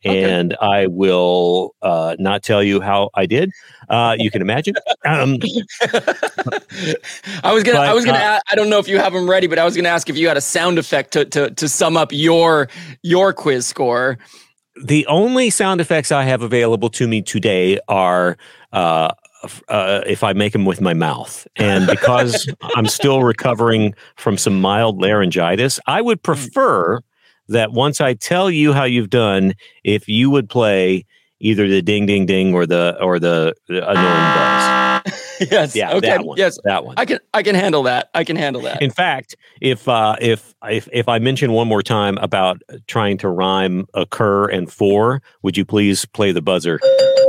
And 0.05 0.53
okay. 0.53 0.65
I 0.65 0.87
will 0.87 1.75
uh, 1.81 2.15
not 2.19 2.41
tell 2.41 2.63
you 2.63 2.79
how 2.79 3.09
I 3.15 3.25
did. 3.25 3.51
Uh, 3.89 4.15
you 4.17 4.31
can 4.31 4.41
imagine. 4.41 4.75
Um, 5.05 5.37
I 7.43 7.53
was 7.53 7.63
gonna. 7.63 7.79
But, 7.79 7.89
I 7.89 7.93
was 7.93 8.05
gonna. 8.05 8.17
Uh, 8.17 8.39
I 8.49 8.55
don't 8.55 8.69
know 8.69 8.79
if 8.79 8.87
you 8.87 8.97
have 8.97 9.13
them 9.13 9.29
ready, 9.29 9.47
but 9.47 9.59
I 9.59 9.65
was 9.65 9.75
gonna 9.75 9.89
ask 9.89 10.09
if 10.09 10.17
you 10.17 10.27
had 10.27 10.37
a 10.37 10.41
sound 10.41 10.79
effect 10.79 11.11
to 11.13 11.25
to 11.25 11.49
to 11.51 11.67
sum 11.67 11.97
up 11.97 12.11
your 12.11 12.69
your 13.03 13.33
quiz 13.33 13.65
score 13.65 14.17
the 14.81 15.05
only 15.07 15.49
sound 15.49 15.81
effects 15.81 16.11
I 16.11 16.23
have 16.23 16.41
available 16.41 16.89
to 16.91 17.07
me 17.07 17.21
today 17.21 17.79
are 17.87 18.37
uh, 18.71 19.11
uh, 19.67 20.01
if 20.05 20.23
I 20.23 20.33
make 20.33 20.53
them 20.53 20.65
with 20.65 20.81
my 20.81 20.93
mouth. 20.93 21.47
And 21.55 21.87
because 21.87 22.49
I'm 22.75 22.87
still 22.87 23.23
recovering 23.23 23.93
from 24.15 24.37
some 24.37 24.59
mild 24.59 25.01
laryngitis, 25.01 25.79
I 25.87 26.01
would 26.01 26.21
prefer 26.21 27.01
that 27.49 27.71
once 27.71 28.01
I 28.01 28.13
tell 28.13 28.49
you 28.49 28.73
how 28.73 28.83
you've 28.83 29.09
done, 29.09 29.53
if 29.83 30.07
you 30.07 30.29
would 30.29 30.49
play 30.49 31.05
either 31.39 31.67
the 31.67 31.81
ding 31.81 32.05
ding 32.05 32.25
ding 32.25 32.53
or 32.53 32.65
the 32.65 32.97
or 33.01 33.19
the, 33.19 33.53
the 33.67 33.87
annoying 33.87 34.03
buzz. 34.05 35.29
yes. 35.51 35.75
Yeah. 35.75 35.93
Okay. 35.93 36.07
That 36.07 36.25
one. 36.25 36.37
Yes. 36.37 36.57
That 36.65 36.85
one. 36.85 36.95
I 36.97 37.05
can 37.05 37.19
I 37.33 37.43
can 37.43 37.55
handle 37.55 37.83
that. 37.83 38.09
I 38.13 38.23
can 38.23 38.35
handle 38.35 38.61
that. 38.63 38.81
In 38.81 38.91
fact, 38.91 39.35
if 39.61 39.87
uh, 39.87 40.15
if 40.19 40.53
if 40.63 40.87
if 40.91 41.07
I 41.07 41.19
mention 41.19 41.53
one 41.53 41.67
more 41.67 41.81
time 41.81 42.17
about 42.17 42.61
trying 42.87 43.17
to 43.19 43.29
rhyme 43.29 43.85
occur 43.93 44.47
and 44.47 44.71
for, 44.71 45.21
would 45.41 45.57
you 45.57 45.65
please 45.65 46.05
play 46.05 46.31
the 46.31 46.41
buzzer 46.41 46.79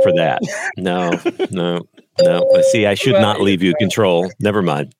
for 0.03 0.13
that? 0.15 0.41
No. 0.77 1.19
No. 1.51 1.87
No, 2.21 2.45
see, 2.71 2.85
I 2.85 2.93
should 2.93 3.13
not 3.13 3.41
leave 3.41 3.63
you 3.63 3.73
control. 3.79 4.29
Never 4.39 4.61
mind. 4.61 4.93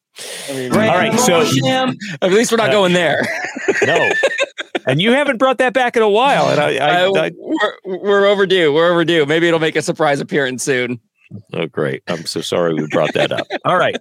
I 0.50 0.54
mean, 0.54 0.72
All 0.74 0.78
right, 0.78 1.18
so 1.20 1.42
at 2.22 2.32
least 2.32 2.52
we're 2.52 2.58
not 2.58 2.70
uh, 2.70 2.74
going 2.74 2.94
there. 2.94 3.22
no, 3.84 4.12
and 4.86 5.02
you 5.02 5.12
haven't 5.12 5.38
brought 5.38 5.58
that 5.60 5.74
back 5.74 5.96
in 5.96 6.04
a 6.04 6.10
while, 6.10 6.50
and 6.50 6.60
I, 6.60 6.76
I, 6.76 7.06
uh, 7.06 7.12
I 7.14 7.32
we're, 7.38 8.00
we're 8.00 8.26
overdue. 8.26 8.74
We're 8.74 8.92
overdue. 8.92 9.26
Maybe 9.26 9.48
it'll 9.48 9.60
make 9.60 9.76
a 9.76 9.82
surprise 9.82 10.20
appearance 10.20 10.64
soon. 10.64 11.00
Oh, 11.54 11.66
great! 11.66 12.04
I'm 12.08 12.26
so 12.26 12.42
sorry 12.42 12.74
we 12.74 12.88
brought 12.88 13.14
that 13.14 13.32
up. 13.32 13.48
All 13.66 13.78
right. 13.78 13.96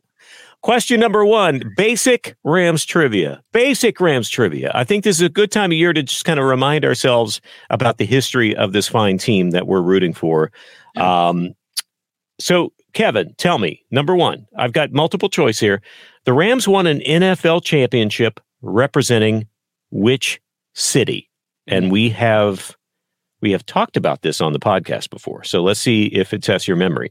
Question 0.62 1.00
number 1.00 1.24
one 1.24 1.62
basic 1.76 2.36
Rams 2.44 2.84
trivia. 2.84 3.42
Basic 3.52 3.98
Rams 3.98 4.28
trivia. 4.28 4.70
I 4.74 4.84
think 4.84 5.04
this 5.04 5.16
is 5.16 5.22
a 5.22 5.30
good 5.30 5.50
time 5.50 5.70
of 5.70 5.76
year 5.78 5.94
to 5.94 6.02
just 6.02 6.26
kind 6.26 6.38
of 6.38 6.44
remind 6.44 6.84
ourselves 6.84 7.40
about 7.70 7.96
the 7.96 8.04
history 8.04 8.54
of 8.54 8.74
this 8.74 8.86
fine 8.86 9.16
team 9.16 9.52
that 9.52 9.66
we're 9.66 9.80
rooting 9.80 10.12
for. 10.12 10.52
Um, 10.96 11.54
so, 12.38 12.74
Kevin, 12.92 13.34
tell 13.38 13.58
me 13.58 13.84
number 13.90 14.14
one, 14.14 14.46
I've 14.56 14.72
got 14.72 14.92
multiple 14.92 15.28
choice 15.28 15.58
here. 15.58 15.80
The 16.24 16.32
Rams 16.32 16.68
won 16.68 16.86
an 16.86 17.00
NFL 17.00 17.64
championship 17.64 18.40
representing 18.62 19.46
which 19.90 20.40
city? 20.74 21.30
And 21.66 21.84
mm-hmm. 21.84 21.92
we 21.92 22.08
have 22.10 22.76
we 23.40 23.52
have 23.52 23.64
talked 23.64 23.96
about 23.96 24.22
this 24.22 24.40
on 24.40 24.52
the 24.52 24.58
podcast 24.58 25.10
before. 25.10 25.44
So 25.44 25.62
let's 25.62 25.80
see 25.80 26.06
if 26.06 26.34
it 26.34 26.42
tests 26.42 26.68
your 26.68 26.76
memory. 26.76 27.10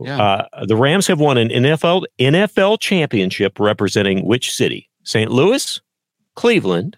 Yeah. 0.00 0.20
Uh, 0.20 0.66
the 0.66 0.76
Rams 0.76 1.06
have 1.06 1.20
won 1.20 1.38
an 1.38 1.48
NFL 1.48 2.04
NFL 2.18 2.80
championship 2.80 3.58
representing 3.58 4.26
which 4.26 4.52
city? 4.52 4.88
St. 5.04 5.30
Louis, 5.30 5.80
Cleveland, 6.34 6.96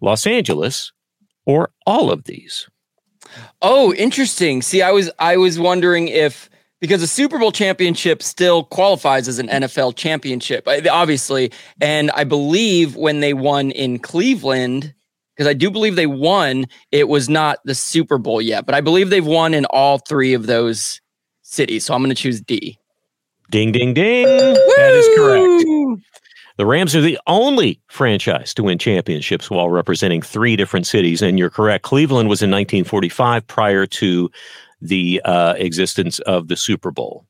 Los 0.00 0.26
Angeles, 0.26 0.92
or 1.46 1.70
all 1.86 2.10
of 2.10 2.24
these? 2.24 2.68
Oh, 3.60 3.92
interesting. 3.94 4.62
See, 4.62 4.82
I 4.82 4.90
was 4.90 5.10
I 5.18 5.36
was 5.36 5.58
wondering 5.58 6.08
if 6.08 6.48
because 6.82 7.00
the 7.00 7.06
Super 7.06 7.38
Bowl 7.38 7.52
championship 7.52 8.24
still 8.24 8.64
qualifies 8.64 9.28
as 9.28 9.38
an 9.38 9.46
NFL 9.46 9.94
championship, 9.94 10.66
uh, 10.66 10.80
obviously. 10.90 11.52
And 11.80 12.10
I 12.10 12.24
believe 12.24 12.96
when 12.96 13.20
they 13.20 13.34
won 13.34 13.70
in 13.70 14.00
Cleveland, 14.00 14.92
because 15.36 15.48
I 15.48 15.52
do 15.54 15.70
believe 15.70 15.94
they 15.94 16.08
won, 16.08 16.66
it 16.90 17.08
was 17.08 17.28
not 17.28 17.60
the 17.64 17.76
Super 17.76 18.18
Bowl 18.18 18.42
yet, 18.42 18.66
but 18.66 18.74
I 18.74 18.80
believe 18.80 19.10
they've 19.10 19.24
won 19.24 19.54
in 19.54 19.64
all 19.66 19.98
three 19.98 20.34
of 20.34 20.46
those 20.46 21.00
cities. 21.42 21.84
So 21.84 21.94
I'm 21.94 22.00
going 22.02 22.14
to 22.14 22.20
choose 22.20 22.40
D. 22.40 22.76
Ding, 23.48 23.70
ding, 23.70 23.94
ding. 23.94 24.26
Woo! 24.26 24.54
That 24.76 24.92
is 24.92 25.08
correct. 25.16 26.02
The 26.56 26.66
Rams 26.66 26.96
are 26.96 27.00
the 27.00 27.18
only 27.28 27.80
franchise 27.86 28.52
to 28.54 28.64
win 28.64 28.78
championships 28.78 29.50
while 29.50 29.70
representing 29.70 30.20
three 30.20 30.56
different 30.56 30.86
cities. 30.86 31.22
And 31.22 31.38
you're 31.38 31.48
correct. 31.48 31.84
Cleveland 31.84 32.28
was 32.28 32.42
in 32.42 32.50
1945 32.50 33.46
prior 33.46 33.86
to 33.86 34.30
the 34.82 35.22
uh, 35.24 35.54
existence 35.56 36.18
of 36.20 36.48
the 36.48 36.56
Super 36.56 36.90
Bowl. 36.90 37.24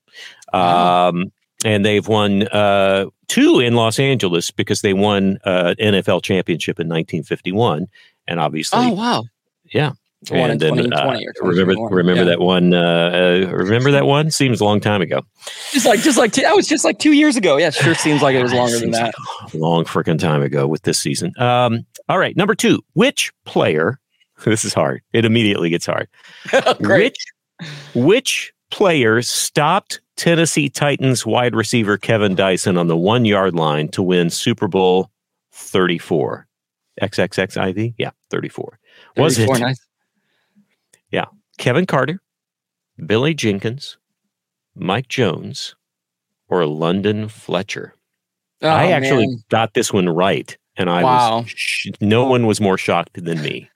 Um, 0.53 1.33
and 1.65 1.85
they've 1.85 2.07
won 2.09 2.49
uh, 2.49 3.07
two 3.29 3.61
in 3.61 3.75
Los 3.75 3.99
Angeles 3.99 4.51
because 4.51 4.81
they 4.81 4.95
won 4.95 5.39
uh, 5.45 5.75
NFL 5.79 6.23
championship 6.23 6.81
in 6.81 6.89
1951, 6.89 7.87
and 8.27 8.41
obviously, 8.41 8.81
oh 8.81 8.93
wow, 8.93 9.25
yeah. 9.73 9.93
and 10.33 10.61
then 10.61 10.93
uh, 10.93 11.21
remember 11.41 11.75
remember 11.89 12.23
yeah. 12.23 12.31
that 12.31 12.41
one 12.41 12.75
uh, 12.75 13.47
uh, 13.49 13.53
remember 13.53 13.93
that 13.93 14.07
one? 14.07 14.33
Seems 14.33 14.61
a 14.61 14.65
long 14.65 14.81
time 14.81 15.03
ago. 15.03 15.23
Just 15.71 15.87
like 15.87 16.01
just 16.01 16.19
like 16.19 16.33
that 16.33 16.57
was 16.57 16.67
just 16.67 16.85
like 16.85 16.99
two 16.99 17.13
years 17.13 17.37
ago. 17.37 17.57
Yeah 17.59 17.71
sure 17.71 17.95
seems 17.95 18.23
like 18.23 18.35
it 18.35 18.43
was 18.43 18.53
longer 18.55 18.79
than 18.81 18.91
that. 18.91 19.15
like 19.45 19.55
long 19.55 19.85
freaking 19.85 20.19
time 20.19 20.43
ago 20.43 20.67
with 20.67 20.83
this 20.83 20.99
season. 20.99 21.33
Um, 21.39 21.87
all 22.09 22.19
right 22.19 22.37
number 22.37 22.55
two 22.55 22.81
which 22.95 23.33
player 23.45 24.01
this 24.45 24.65
is 24.65 24.75
hard. 24.75 25.03
It 25.13 25.25
immediately 25.25 25.71
gets 25.71 25.87
hard. 25.87 26.09
Which 26.81 27.17
which 27.95 28.53
player 28.71 29.23
stopped 29.23 30.01
Tennessee 30.17 30.69
Titans 30.69 31.27
wide 31.27 31.55
receiver 31.55 31.97
Kevin 31.97 32.35
Dyson 32.35 32.77
on 32.77 32.89
the 32.89 32.97
one 32.97 33.25
yard 33.25 33.55
line 33.55 33.89
to 33.89 34.03
win 34.03 34.31
Super 34.31 34.69
Bowl 34.69 35.11
34? 35.53 36.47
XXXIV? 37.01 37.95
Yeah, 37.99 38.11
34. 38.31 38.79
Was 39.17 39.37
34, 39.37 39.57
it? 39.57 39.61
Nice. 39.61 39.87
Yeah. 41.11 41.27
Kevin 41.59 41.87
Carter, 41.87 42.21
Billy 43.05 43.35
Jenkins, 43.35 43.99
Mike 44.75 45.09
Jones, 45.09 45.75
or 46.49 46.67
London 46.67 47.29
Fletcher? 47.29 47.95
Oh, 48.63 48.69
I 48.69 48.87
actually 48.93 49.27
man. 49.27 49.43
got 49.49 49.75
this 49.75 49.93
one 49.93 50.09
right. 50.09 50.57
And 50.77 50.89
I 50.89 51.03
wow. 51.03 51.41
was, 51.41 51.51
sh- 51.51 51.91
no 52.01 52.25
one 52.27 52.47
was 52.47 52.61
more 52.61 52.79
shocked 52.79 53.23
than 53.23 53.43
me. 53.43 53.69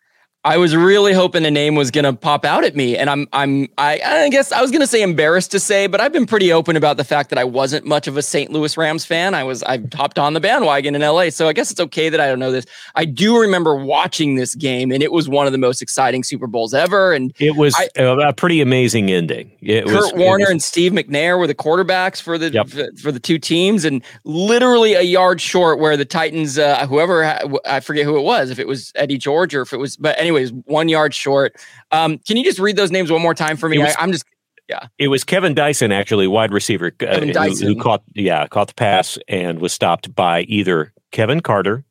I 0.47 0.59
was 0.59 0.77
really 0.77 1.13
hoping 1.13 1.45
a 1.45 1.51
name 1.51 1.75
was 1.75 1.91
gonna 1.91 2.13
pop 2.13 2.45
out 2.45 2.63
at 2.63 2.77
me, 2.77 2.97
and 2.97 3.11
I'm 3.11 3.27
I'm 3.33 3.69
I, 3.79 4.01
I 4.05 4.29
guess 4.29 4.53
I 4.53 4.63
was 4.63 4.71
gonna 4.71 4.87
say 4.87 5.03
embarrassed 5.03 5.51
to 5.51 5.59
say, 5.59 5.89
but 5.89 6.01
I've 6.01 6.13
been 6.13 6.25
pretty 6.25 6.53
open 6.53 6.77
about 6.77 6.99
the 6.99 7.03
fact 7.03 7.31
that 7.31 7.39
I 7.39 7.43
wasn't 7.43 7.85
much 7.85 8.07
of 8.07 8.17
a 8.17 8.23
St. 8.23 8.53
Louis 8.53 8.77
Rams 8.77 9.05
fan. 9.05 9.35
I 9.35 9.43
was 9.43 9.65
I 9.65 9.81
hopped 9.93 10.21
on 10.21 10.35
the 10.35 10.41
bandwagon 10.41 10.95
in 10.95 11.03
LA, 11.03 11.31
so 11.31 11.49
I 11.49 11.53
guess 11.53 11.73
it's 11.73 11.81
okay 11.81 12.11
that 12.11 12.21
I 12.21 12.29
don't 12.29 12.39
know 12.39 12.53
this. 12.53 12.65
I 12.95 13.07
do 13.07 13.41
remember 13.41 13.75
watching 13.75 14.37
this 14.37 14.55
game, 14.55 14.93
and 14.93 15.03
it 15.03 15.11
was 15.11 15.29
one 15.29 15.47
of 15.47 15.53
the 15.53 15.59
most 15.59 15.83
exciting 15.83 16.23
Super 16.23 16.47
Bowls 16.47 16.75
ever, 16.75 17.13
and 17.13 17.35
it 17.41 17.57
was 17.57 17.75
I, 17.77 17.89
a 18.01 18.33
pretty 18.33 18.61
amazing 18.61 19.11
ending. 19.11 19.51
It 19.63 19.87
Kurt 19.87 19.97
was, 19.97 20.13
Warner 20.15 20.45
was, 20.45 20.51
and 20.51 20.63
Steve 20.63 20.93
McNair 20.93 21.41
were 21.41 21.49
the 21.49 21.57
quarterbacks 21.57 22.23
for 22.23 22.39
the 22.39 22.53
yep. 22.53 22.69
for 23.01 23.11
the 23.11 23.19
two 23.19 23.41
teams, 23.41 23.85
and 23.85 24.01
literally 24.23 24.95
a 24.95 25.03
yard 25.03 25.41
short 25.41 25.81
where 25.81 25.97
the 25.97 26.05
Titans, 26.05 26.57
uh, 26.57 26.87
whoever 26.87 27.25
I 27.65 27.81
forget 27.81 28.05
who 28.05 28.17
it 28.17 28.23
was, 28.23 28.51
if 28.51 28.61
it 28.61 28.69
was 28.69 28.93
Eddie 28.95 29.19
George 29.19 29.53
or 29.53 29.63
if 29.63 29.73
it 29.73 29.79
was, 29.79 29.97
but 29.97 30.15
anyways, 30.37 30.53
one 30.67 30.89
yard 30.89 31.15
short. 31.15 31.57
Um, 31.93 32.19
can 32.19 32.37
you 32.37 32.45
just 32.45 32.59
read 32.59 32.77
those 32.77 32.91
names 32.91 33.11
one 33.11 33.23
more 33.23 33.35
time 33.35 33.57
for 33.57 33.69
me? 33.69 33.79
Was, 33.79 33.95
I, 33.99 34.03
am 34.03 34.13
just 34.13 34.25
Yeah. 34.69 34.89
It 34.99 35.09
was 35.09 35.25
Kevin 35.25 35.55
Dyson, 35.55 35.93
actually, 35.93 36.27
wide 36.27 36.53
receiver, 36.53 36.93
uh, 37.01 37.21
who, 37.21 37.67
who 37.67 37.77
caught 37.77 38.03
yeah 38.15 38.47
caught 38.49 38.69
the 38.69 38.75
pass 38.75 39.19
and 39.29 39.61
was 39.61 39.73
stopped 39.73 40.15
by 40.15 40.43
either 40.43 40.93
Kevin 41.13 41.41
Carter, 41.41 41.85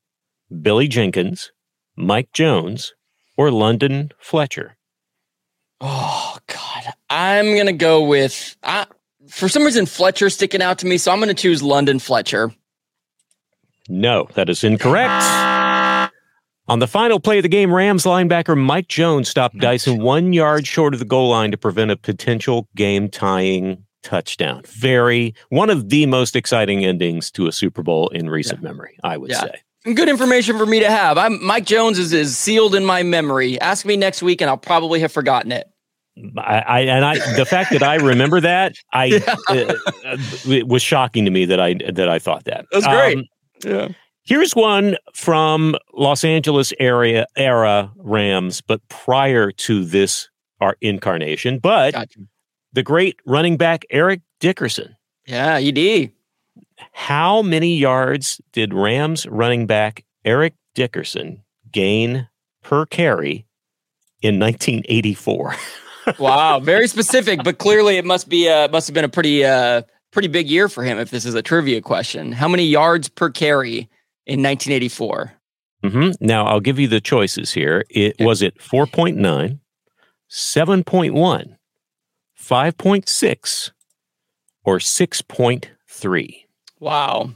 Billy 0.62 0.88
Jenkins, 0.88 1.52
Mike 1.96 2.32
Jones, 2.34 2.94
or 3.38 3.52
London 3.52 4.12
Fletcher. 4.20 4.78
Oh 5.82 6.38
God, 6.48 6.94
I'm 7.10 7.56
gonna 7.56 7.74
go 7.74 8.04
with. 8.04 8.56
I, 8.64 8.86
for 9.28 9.50
some 9.50 9.64
reason, 9.64 9.86
Fletcher 9.86 10.30
sticking 10.30 10.62
out 10.62 10.78
to 10.80 10.86
me, 10.86 10.98
so 10.98 11.12
I'm 11.12 11.20
gonna 11.20 11.34
choose 11.34 11.64
London 11.64 12.00
Fletcher. 12.00 12.54
No, 13.88 14.28
that 14.34 14.50
is 14.50 14.64
incorrect. 14.64 15.55
On 16.68 16.80
the 16.80 16.88
final 16.88 17.20
play 17.20 17.38
of 17.38 17.44
the 17.44 17.50
game, 17.50 17.72
Rams 17.74 18.06
linebacker 18.06 18.58
Mike 18.58 18.88
Jones 18.88 19.30
stopped 19.30 19.58
Dyson 19.60 20.00
one 20.02 20.34
yard 20.34 20.66
short 20.66 20.94
of 20.94 21.00
the 21.00 21.06
goal 21.06 21.30
line 21.30 21.52
to 21.52 21.58
prevent 21.58 21.92
a 21.92 21.96
potential 21.96 22.68
game 22.76 23.08
tying 23.10 23.84
touchdown. 24.02 24.64
Very 24.66 25.36
one 25.50 25.70
of 25.70 25.90
the 25.90 26.06
most 26.08 26.36
exciting 26.36 26.84
endings 26.84 27.30
to 27.32 27.48
a 27.48 27.52
Super 27.52 27.84
Bowl 27.84 28.10
in 28.10 28.30
recent 28.30 28.64
memory, 28.64 28.98
I 29.04 29.18
would 29.18 29.30
Yeah. 29.32 29.42
say. 29.42 29.62
Good 29.94 30.10
information 30.10 30.58
for 30.58 30.66
me 30.66 30.80
to 30.80 30.90
have. 30.90 31.20
I'm 31.20 31.44
Mike 31.46 31.66
Jones 31.66 32.00
is, 32.00 32.12
is 32.14 32.36
sealed 32.36 32.74
in 32.74 32.84
my 32.84 33.04
memory. 33.04 33.62
Ask 33.62 33.86
me 33.86 33.96
next 33.96 34.24
week, 34.24 34.42
and 34.42 34.50
I'll 34.50 34.58
probably 34.58 35.00
have 35.02 35.12
forgotten 35.12 35.52
it. 35.52 35.68
I, 36.38 36.60
I 36.66 36.80
and 36.82 37.06
I 37.06 37.36
the 37.36 37.46
fact 37.46 37.72
that 37.74 37.84
I 37.84 37.96
remember 37.96 38.40
that 38.42 38.74
I 38.94 39.22
uh, 39.48 39.54
uh, 40.06 40.18
it 40.48 40.68
was 40.68 40.82
shocking 40.82 41.26
to 41.26 41.32
me 41.32 41.46
that 41.46 41.60
I 41.60 41.76
that 41.92 42.10
I 42.10 42.18
thought 42.18 42.46
that. 42.46 42.66
That's 42.72 42.88
great. 42.88 43.18
Um, 43.18 43.26
Yeah. 43.64 43.88
Here's 44.26 44.56
one 44.56 44.98
from 45.14 45.76
Los 45.94 46.24
Angeles 46.24 46.74
area 46.80 47.28
era 47.36 47.92
Rams, 47.98 48.62
but 48.62 48.82
prior 48.90 49.52
to 49.52 49.86
this 49.86 50.30
our 50.60 50.76
incarnation. 50.82 51.60
But 51.60 51.94
Gotcha. 51.94 52.20
the 52.74 52.82
great 52.82 53.18
running 53.28 53.56
back 53.56 53.86
Eric 53.92 54.22
Dickerson. 54.40 54.96
Yeah, 55.28 55.60
ED. 55.60 56.12
How 56.92 57.44
many 57.44 57.78
yards 57.78 58.42
did 58.52 58.74
Rams 58.74 59.28
running 59.28 59.68
back 59.68 60.04
Eric 60.24 60.56
Dickerson 60.74 61.44
gain 61.72 62.28
per 62.64 62.86
carry 62.88 63.46
in 64.22 64.40
1984? 64.40 65.56
Wow, 66.20 66.60
very 66.60 66.88
specific, 66.88 67.44
but 67.44 67.58
clearly 67.58 67.98
it 67.98 68.06
must 68.06 68.30
be 68.30 68.48
uh 68.48 68.68
must 68.68 68.88
have 68.88 68.94
been 68.94 69.06
a 69.06 69.10
pretty 69.10 69.44
uh 69.44 69.82
pretty 70.12 70.28
big 70.28 70.48
year 70.48 70.70
for 70.70 70.84
him 70.84 71.00
if 71.00 71.10
this 71.10 71.26
is 71.26 71.34
a 71.34 71.42
trivia 71.42 71.82
question. 71.82 72.32
How 72.32 72.48
many 72.48 72.64
yards 72.64 73.10
per 73.10 73.32
carry 73.32 73.90
in 74.26 74.42
1984? 74.42 75.34
hmm 75.84 76.10
Now 76.20 76.46
I'll 76.48 76.60
give 76.60 76.80
you 76.80 76.88
the 76.88 77.02
choices 77.02 77.54
here. 77.54 77.86
It 77.90 78.16
was 78.20 78.42
it 78.42 78.58
4.9, 78.58 79.60
7.1, 80.30 81.56
5.6, 82.40 83.72
or 84.64 84.78
6.3. 84.78 86.46
Wow. 86.80 87.32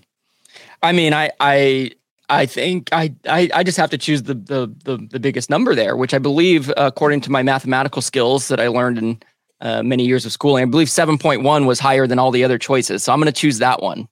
I 0.82 0.92
mean, 0.92 1.14
I 1.14 1.32
I 1.40 1.92
I 2.30 2.46
think 2.46 2.90
I 2.92 3.14
I, 3.28 3.50
I 3.54 3.64
just 3.64 3.78
have 3.78 3.90
to 3.92 3.98
choose 3.98 4.24
the, 4.24 4.34
the 4.34 4.74
the 4.84 4.98
the 5.10 5.20
biggest 5.20 5.50
number 5.50 5.76
there, 5.76 5.96
which 5.96 6.14
I 6.14 6.20
believe, 6.20 6.72
according 6.78 7.22
to 7.22 7.32
my 7.32 7.44
mathematical 7.44 8.02
skills 8.02 8.48
that 8.50 8.60
I 8.60 8.68
learned 8.68 8.98
in 8.98 9.22
uh, 9.62 9.84
many 9.84 10.06
years 10.06 10.26
of 10.26 10.32
schooling, 10.32 10.64
I 10.64 10.66
believe 10.66 10.88
7.1 10.88 11.66
was 11.66 11.80
higher 11.80 12.08
than 12.08 12.18
all 12.20 12.32
the 12.32 12.44
other 12.44 12.58
choices. 12.58 13.04
So 13.04 13.12
I'm 13.12 13.20
going 13.20 13.26
to 13.26 13.38
choose 13.38 13.58
that 13.60 13.82
one. 13.82 14.08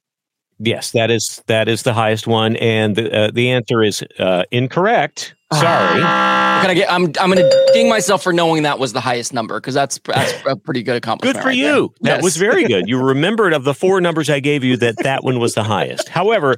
Yes, 0.60 0.92
that 0.92 1.12
is 1.12 1.42
that 1.48 1.68
is 1.68 1.84
the 1.84 1.94
highest 1.94 2.26
one, 2.28 2.56
and 2.58 2.96
the 2.96 3.16
uh, 3.16 3.32
the 3.32 3.52
answer 3.52 3.84
is 3.84 4.04
uh, 4.20 4.44
incorrect. 4.52 5.36
Sorry. 5.54 6.00
Can 6.02 6.70
I 6.72 6.74
get? 6.74 6.92
I'm 6.92 7.06
I'm 7.22 7.32
going 7.32 7.38
to 7.38 7.70
ding 7.74 7.88
myself 7.90 8.24
for 8.24 8.34
knowing 8.34 8.64
that 8.64 8.80
was 8.80 8.92
the 8.92 9.00
highest 9.00 9.34
number 9.34 9.60
because 9.62 9.76
that's 9.76 10.00
that's 10.06 10.34
a 10.48 10.56
pretty 10.56 10.82
good 10.84 10.96
accomplishment. 10.96 11.36
Good 11.38 11.42
for 11.44 11.50
right 11.50 11.56
there. 11.62 11.76
you. 11.78 11.94
That 12.02 12.16
Yes. 12.16 12.24
was 12.24 12.38
very 12.38 12.64
good. 12.66 12.88
You 12.88 13.00
remembered 13.04 13.54
of 13.54 13.64
the 13.64 13.74
four 13.76 14.02
numbers 14.02 14.30
I 14.32 14.40
gave 14.40 14.64
you 14.64 14.78
that 14.78 14.98
that 15.04 15.24
one 15.24 15.40
was 15.40 15.54
the 15.54 15.64
highest. 15.64 16.10
However, 16.10 16.56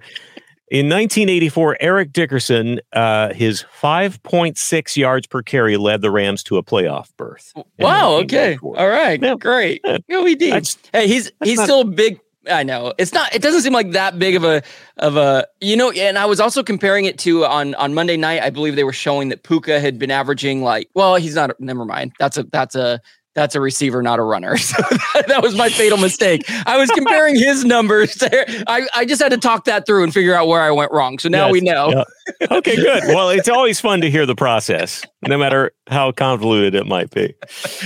in 0.71 0.85
1984, 0.87 1.77
Eric 1.81 2.13
Dickerson, 2.13 2.79
uh, 2.93 3.33
his 3.33 3.65
5.6 3.81 4.95
yards 4.97 5.27
per 5.27 5.41
carry 5.41 5.77
led 5.77 6.01
the 6.01 6.11
Rams 6.11 6.43
to 6.43 6.57
a 6.57 6.63
playoff 6.63 7.09
berth. 7.17 7.53
Wow. 7.79 8.13
Okay. 8.21 8.57
All 8.63 8.87
right. 8.89 9.21
Yeah. 9.21 9.35
Great. 9.35 9.81
Yeah. 9.83 9.97
Go 10.09 10.25
ED. 10.25 10.39
That's- 10.39 10.77
Hey, 10.93 11.07
he's 11.07 11.31
he's 11.43 11.57
not- 11.57 11.65
still 11.65 11.81
a 11.81 11.85
big. 11.85 12.19
I 12.49 12.63
know 12.63 12.93
it's 12.97 13.13
not. 13.13 13.33
It 13.33 13.41
doesn't 13.41 13.61
seem 13.61 13.73
like 13.73 13.91
that 13.91 14.17
big 14.19 14.35
of 14.35 14.43
a 14.43 14.61
of 14.97 15.17
a 15.17 15.45
you 15.61 15.75
know. 15.77 15.91
And 15.91 16.17
I 16.17 16.25
was 16.25 16.39
also 16.39 16.63
comparing 16.63 17.05
it 17.05 17.17
to 17.19 17.45
on 17.45 17.75
on 17.75 17.93
Monday 17.93 18.17
night. 18.17 18.41
I 18.41 18.49
believe 18.49 18.75
they 18.75 18.83
were 18.83 18.93
showing 18.93 19.29
that 19.29 19.43
Puka 19.43 19.79
had 19.79 19.99
been 19.99 20.11
averaging 20.11 20.61
like. 20.63 20.89
Well, 20.95 21.15
he's 21.15 21.35
not. 21.35 21.51
Never 21.59 21.85
mind. 21.85 22.13
That's 22.19 22.37
a 22.37 22.43
that's 22.43 22.75
a 22.75 22.99
that's 23.35 23.53
a 23.55 23.61
receiver, 23.61 24.01
not 24.01 24.19
a 24.19 24.23
runner. 24.23 24.57
So 24.69 24.75
that, 25.21 25.27
that 25.27 25.43
was 25.43 25.55
my 25.55 25.69
fatal 25.69 25.97
mistake. 25.97 26.43
I 26.65 26.77
was 26.77 26.89
comparing 26.91 27.35
his 27.35 27.63
numbers. 27.65 28.15
To, 28.15 28.63
I 28.69 28.87
I 28.93 29.05
just 29.05 29.21
had 29.21 29.31
to 29.31 29.37
talk 29.37 29.65
that 29.65 29.85
through 29.85 30.03
and 30.03 30.13
figure 30.13 30.33
out 30.33 30.47
where 30.47 30.61
I 30.61 30.71
went 30.71 30.91
wrong. 30.91 31.19
So 31.19 31.29
now 31.29 31.45
Yes. 31.47 31.51
we 31.53 31.61
know. 31.61 31.89
Yeah. 31.89 32.47
Okay, 32.51 32.75
good. 32.75 33.03
Well, 33.07 33.29
it's 33.29 33.49
always 33.49 33.79
fun 33.79 34.01
to 34.01 34.09
hear 34.09 34.25
the 34.25 34.35
process, 34.35 35.03
no 35.27 35.37
matter 35.37 35.71
how 35.87 36.11
convoluted 36.11 36.73
it 36.75 36.85
might 36.85 37.09
be. 37.11 37.33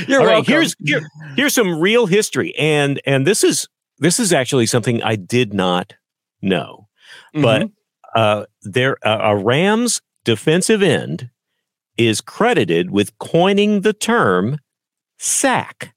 You're 0.08 0.20
All 0.22 0.26
right, 0.28 0.34
welcome. 0.36 0.52
here's 0.54 0.76
here- 0.84 1.08
here's 1.36 1.54
some 1.56 1.80
real 1.80 2.06
history, 2.06 2.54
and 2.58 3.02
and 3.06 3.26
this 3.26 3.44
is 3.44 3.68
this 4.00 4.20
is 4.20 4.34
actually 4.34 4.66
something 4.66 5.02
I 5.04 5.16
did 5.16 5.54
not 5.54 5.94
know, 6.42 6.88
but 7.34 7.64
Mhm. 7.64 7.72
uh, 8.16 8.46
there 8.64 8.98
uh, 9.06 9.20
a 9.22 9.38
Rams 9.38 10.02
defensive 10.24 10.82
end 10.82 11.30
is 11.98 12.22
credited 12.22 12.90
with 12.92 13.18
coining 13.20 13.82
the 13.82 13.94
term 13.94 14.58
sack. 15.18 15.94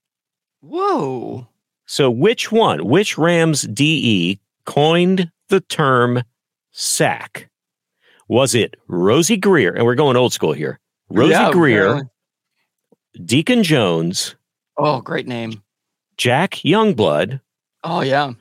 whoa. 0.60 1.48
So, 1.88 2.10
which 2.10 2.50
one? 2.50 2.84
Which 2.86 3.16
Rams 3.16 3.62
DE 3.62 4.40
coined 4.64 5.30
the 5.48 5.60
term 5.60 6.22
sack? 6.72 7.48
Was 8.28 8.56
it 8.56 8.74
Rosey 8.88 9.36
Grier? 9.40 9.72
And 9.72 9.84
we're 9.84 9.94
going 9.94 10.16
old 10.16 10.32
school 10.32 10.52
here. 10.52 10.80
Rosey 11.12 11.30
Yeah, 11.30 11.52
Grier, 11.52 11.82
apparently. 11.86 12.10
Deacon 13.24 13.62
Jones, 13.62 14.34
Oh, 14.76 15.00
great 15.00 15.26
name. 15.28 15.62
Jack 16.18 16.52
Youngblood, 16.64 17.40
Oh 17.88 18.00
yeah. 18.02 18.32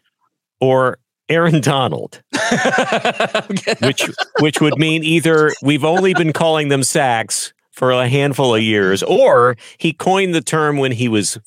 or 0.60 0.97
Aaron 1.29 1.62
Donald, 1.62 2.21
which 3.81 4.10
which 4.39 4.62
would 4.62 4.77
mean 4.77 5.03
either 5.03 5.51
we've 5.62 5.84
only 5.84 6.13
been 6.13 6.34
calling 6.34 6.69
them 6.69 6.84
sacks 6.84 7.53
for 7.71 7.91
a 7.91 8.08
handful 8.08 8.55
of 8.55 8.62
years, 8.62 9.03
or 9.03 9.55
he 9.77 9.91
coined 9.93 10.34
the 10.36 10.41
term 10.41 10.77
when 10.77 10.91
he 10.91 11.08
was 11.08 11.38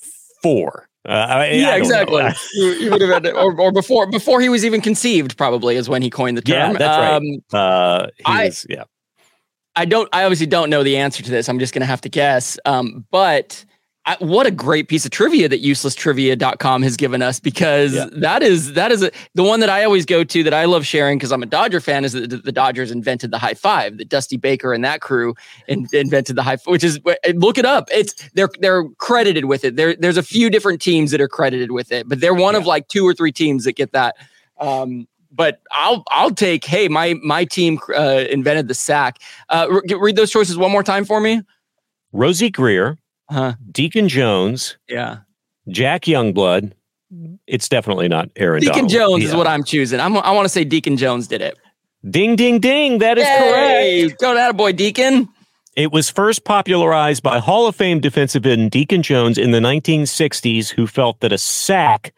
four. 0.43 0.89
Uh, 1.09 1.13
I- 1.13 1.45
I 1.45 1.51
yeah, 1.53 1.71
don't 1.71 1.79
exactly. 1.79 2.23
you, 2.55 2.67
you 2.73 2.91
would 2.91 3.01
have 3.01 3.11
had 3.25 3.27
or, 3.35 3.59
or 3.61 3.73
before 3.73 4.07
before 4.11 4.41
he 4.41 4.49
was 4.49 4.65
even 4.65 4.81
conceived, 4.81 5.37
probably 5.37 5.77
is 5.77 5.89
when 5.89 6.03
he 6.03 6.11
coined 6.11 6.37
the 6.37 6.43
term. 6.43 6.73
Yeah, 6.73 6.79
that's 6.79 6.99
right. 6.99 7.15
Um, 7.15 7.43
Uh, 7.53 8.09
I- 8.27 8.45
was, 8.47 8.67
yeah. 8.69 8.85
I 9.77 9.85
don't. 9.85 10.09
I 10.13 10.25
obviously 10.25 10.47
don't 10.47 10.71
know 10.71 10.83
the 10.83 10.97
answer 10.97 11.23
to 11.23 11.31
this. 11.31 11.49
I'm 11.49 11.61
just 11.61 11.73
going 11.73 11.83
to 11.83 11.87
have 11.87 12.01
to 12.01 12.09
guess. 12.09 12.59
Um, 12.65 13.07
but 13.13 13.65
I, 14.09 14.17
what 14.25 14.47
a 14.47 14.51
great 14.51 14.89
piece 14.89 15.05
of 15.05 15.11
trivia 15.11 15.49
that 15.49 15.63
uselesstrivia.com 15.63 16.83
has 16.83 16.97
given 16.97 17.21
us 17.23 17.39
because 17.41 17.95
Yeah. 17.95 18.07
that 18.13 18.43
is 18.43 18.73
that 18.73 18.91
is 18.91 19.03
a, 19.03 19.11
the 19.35 19.43
one 19.43 19.61
that 19.61 19.69
I 19.69 19.85
always 19.85 20.07
go 20.07 20.25
to 20.25 20.43
that 20.45 20.55
I 20.55 20.65
love 20.65 20.87
sharing 20.87 21.19
because 21.19 21.31
I'm 21.33 21.43
a 21.43 21.47
Dodger 21.47 21.81
fan. 21.81 22.05
Is 22.05 22.13
that 22.13 22.31
the, 22.31 22.39
the 22.39 22.53
Dodgers 22.53 22.91
invented 22.91 23.31
the 23.31 23.39
high 23.39 23.55
five? 23.55 23.99
That 23.99 24.09
Dusty 24.09 24.37
Baker 24.37 24.73
and 24.73 24.83
that 24.85 25.01
crew 25.01 25.35
in, 25.67 25.87
invented 25.93 26.37
the 26.37 26.43
high, 26.43 26.55
f- 26.55 26.67
which 26.67 26.83
is 26.85 26.99
look 27.35 27.59
it 27.59 27.65
up. 27.67 27.89
It's 27.93 28.15
they're 28.35 28.49
they're 28.61 28.85
credited 28.99 29.45
with 29.45 29.65
it. 29.65 29.77
There 29.77 29.95
there's 29.95 30.17
a 30.17 30.23
few 30.23 30.49
different 30.51 30.81
teams 30.81 31.11
that 31.11 31.21
are 31.21 31.29
credited 31.29 31.73
with 31.73 31.93
it, 31.93 32.09
but 32.09 32.21
they're 32.21 32.35
one 32.35 32.55
of 32.55 32.67
like 32.67 32.89
two 32.89 33.07
or 33.07 33.13
three 33.15 33.33
teams 33.33 33.65
that 33.65 33.73
get 33.77 33.93
that. 33.93 34.17
Um, 34.59 35.07
but 35.31 35.61
I'll 35.73 36.03
I'll 36.11 36.31
take. 36.31 36.65
Hey, 36.65 36.89
my 36.89 37.15
my 37.23 37.45
team 37.45 37.79
uh, 37.95 38.25
invented 38.31 38.69
the 38.69 38.75
sack. 38.75 39.19
Uh, 39.51 39.67
re- 39.71 39.95
read 40.01 40.17
those 40.17 40.31
choices 40.31 40.57
one 40.57 40.73
more 40.73 40.83
time 40.83 41.05
for 41.05 41.21
me. 41.21 41.43
Rosey 42.15 42.51
Grier, 42.51 42.97
Huh? 43.31 43.55
Deacon 43.71 44.09
Jones, 44.09 44.79
Yeah. 44.89 45.19
Jack 45.69 46.03
Youngblood. 46.03 46.73
It's 47.47 47.69
definitely 47.69 48.09
not 48.09 48.29
Aaron 48.37 48.61
Deacon 48.61 48.87
Donald. 48.87 48.91
Jones 49.21 49.25
is 49.25 49.35
what 49.35 49.47
I'm 49.47 49.65
choosing. 49.65 49.99
I'm, 50.01 50.17
I 50.19 50.31
want 50.33 50.45
to 50.45 50.49
say 50.51 50.65
Deacon 50.65 50.97
Jones 50.97 51.27
did 51.27 51.41
it. 51.41 51.59
Ding, 52.09 52.37
ding, 52.37 52.59
ding. 52.61 52.99
That 52.99 53.19
is 53.19 53.25
Hey, 53.25 54.05
correct. 54.09 54.21
Go 54.21 54.35
that 54.35 54.57
boy, 54.57 54.73
Deacon. 54.73 55.29
It 55.77 55.93
was 55.93 56.11
first 56.11 56.45
popularized 56.45 57.23
by 57.23 57.39
Hall 57.39 57.67
of 57.67 57.77
Fame 57.77 58.01
defensive 58.01 58.45
end 58.47 58.71
Deacon 58.71 59.03
Jones 59.03 59.39
in 59.39 59.53
the 59.53 59.59
1960s, 59.61 60.71
who 60.71 60.87
felt 60.87 61.21
that 61.21 61.33
a 61.33 61.39
sack 61.39 62.13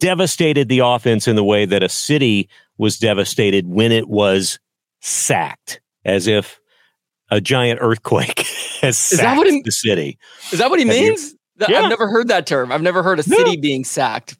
devastated 0.00 0.68
the 0.68 0.78
offense 0.80 1.28
in 1.28 1.36
the 1.36 1.44
way 1.44 1.64
that 1.66 1.82
a 1.82 1.88
city 1.88 2.48
was 2.78 2.98
devastated 2.98 3.66
when 3.68 3.92
it 3.92 4.08
was 4.08 4.58
sacked, 5.00 5.80
as 6.04 6.26
if 6.26 6.58
a 7.30 7.40
giant 7.40 7.78
earthquake 7.82 8.40
has 8.82 8.96
Is 9.12 9.18
that 9.18 9.24
sacked 9.24 9.38
what 9.38 9.46
it- 9.46 9.64
the 9.64 9.72
city. 9.72 10.18
Is 10.52 10.58
that 10.58 10.70
what 10.70 10.78
he 10.78 10.86
Have 10.86 10.94
means? 10.96 11.34
That- 11.56 11.68
Yeah. 11.70 11.82
I've 11.82 11.88
never 11.90 12.08
heard 12.08 12.28
that 12.28 12.46
term. 12.46 12.70
I've 12.70 12.82
never 12.82 13.02
heard 13.02 13.18
a 13.18 13.28
No. 13.28 13.36
city 13.36 13.56
being 13.56 13.84
sacked. 13.84 14.36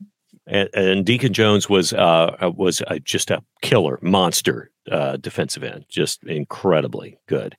And, 0.48 0.68
and 0.74 1.04
Deacon 1.04 1.32
Jones 1.32 1.68
was 1.68 1.92
uh, 1.92 2.36
uh, 2.40 2.50
was 2.54 2.80
uh, 2.82 2.98
just 3.02 3.30
a 3.32 3.42
killer 3.62 3.98
monster 4.00 4.70
uh, 4.92 5.16
defensive 5.16 5.64
end, 5.64 5.86
just 5.88 6.22
incredibly 6.22 7.18
good. 7.26 7.56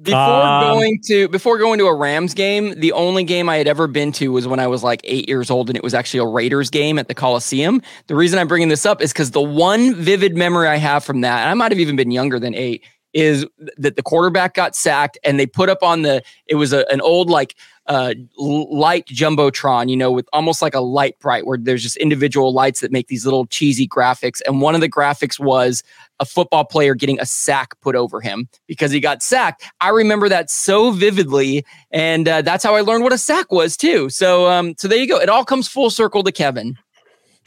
Before 0.00 0.18
um, 0.18 0.62
going 0.62 0.98
to 1.08 1.28
before 1.28 1.58
going 1.58 1.78
to 1.78 1.84
a 1.86 1.94
Rams 1.94 2.32
game, 2.32 2.72
the 2.80 2.92
only 2.92 3.22
game 3.22 3.50
I 3.50 3.56
had 3.58 3.68
ever 3.68 3.86
been 3.86 4.12
to 4.12 4.32
was 4.32 4.48
when 4.48 4.58
I 4.58 4.66
was 4.66 4.82
like 4.82 5.02
eight 5.04 5.28
years 5.28 5.50
old, 5.50 5.68
and 5.68 5.76
it 5.76 5.82
was 5.82 5.92
actually 5.92 6.20
a 6.20 6.26
Raiders 6.26 6.70
game 6.70 6.98
at 6.98 7.08
the 7.08 7.14
Coliseum. 7.14 7.82
The 8.06 8.14
reason 8.14 8.38
I'm 8.38 8.48
bringing 8.48 8.70
this 8.70 8.86
up 8.86 9.02
is 9.02 9.12
because 9.12 9.32
the 9.32 9.42
one 9.42 9.94
vivid 9.94 10.34
memory 10.38 10.68
I 10.68 10.76
have 10.76 11.04
from 11.04 11.20
that, 11.20 11.40
and 11.42 11.50
I 11.50 11.54
might 11.54 11.70
have 11.70 11.80
even 11.80 11.96
been 11.96 12.10
younger 12.10 12.38
than 12.40 12.54
eight, 12.54 12.82
is 13.12 13.46
that 13.76 13.96
the 13.96 14.02
quarterback 14.02 14.54
got 14.54 14.76
sacked, 14.76 15.18
and 15.24 15.38
they 15.38 15.46
put 15.46 15.68
up 15.68 15.82
on 15.82 16.02
the 16.02 16.22
it 16.46 16.56
was 16.56 16.72
a, 16.72 16.86
an 16.90 17.00
old 17.00 17.28
like 17.28 17.56
uh, 17.86 18.14
light 18.38 19.06
jumbotron, 19.06 19.90
you 19.90 19.96
know, 19.96 20.12
with 20.12 20.28
almost 20.32 20.62
like 20.62 20.74
a 20.74 20.80
Lite-Brite 20.80 21.44
where 21.44 21.58
there's 21.58 21.82
just 21.82 21.96
individual 21.96 22.52
lights 22.52 22.80
that 22.80 22.92
make 22.92 23.08
these 23.08 23.24
little 23.24 23.46
cheesy 23.46 23.88
graphics. 23.88 24.40
And 24.46 24.60
one 24.60 24.76
of 24.76 24.80
the 24.80 24.88
graphics 24.88 25.40
was 25.40 25.82
a 26.20 26.24
football 26.24 26.64
player 26.64 26.94
getting 26.94 27.18
a 27.18 27.26
sack 27.26 27.74
put 27.80 27.96
over 27.96 28.20
him 28.20 28.48
because 28.68 28.92
he 28.92 29.00
got 29.00 29.24
sacked. 29.24 29.64
I 29.80 29.88
remember 29.88 30.28
that 30.28 30.50
so 30.50 30.92
vividly, 30.92 31.64
and 31.90 32.28
uh, 32.28 32.42
that's 32.42 32.62
how 32.62 32.76
I 32.76 32.82
learned 32.82 33.02
what 33.02 33.12
a 33.12 33.18
sack 33.18 33.50
was 33.50 33.76
too. 33.76 34.08
So, 34.08 34.48
um, 34.48 34.74
so 34.78 34.86
there 34.86 34.98
you 34.98 35.08
go. 35.08 35.18
It 35.18 35.28
all 35.28 35.44
comes 35.44 35.66
full 35.66 35.90
circle 35.90 36.22
to 36.22 36.30
Kevin. 36.30 36.78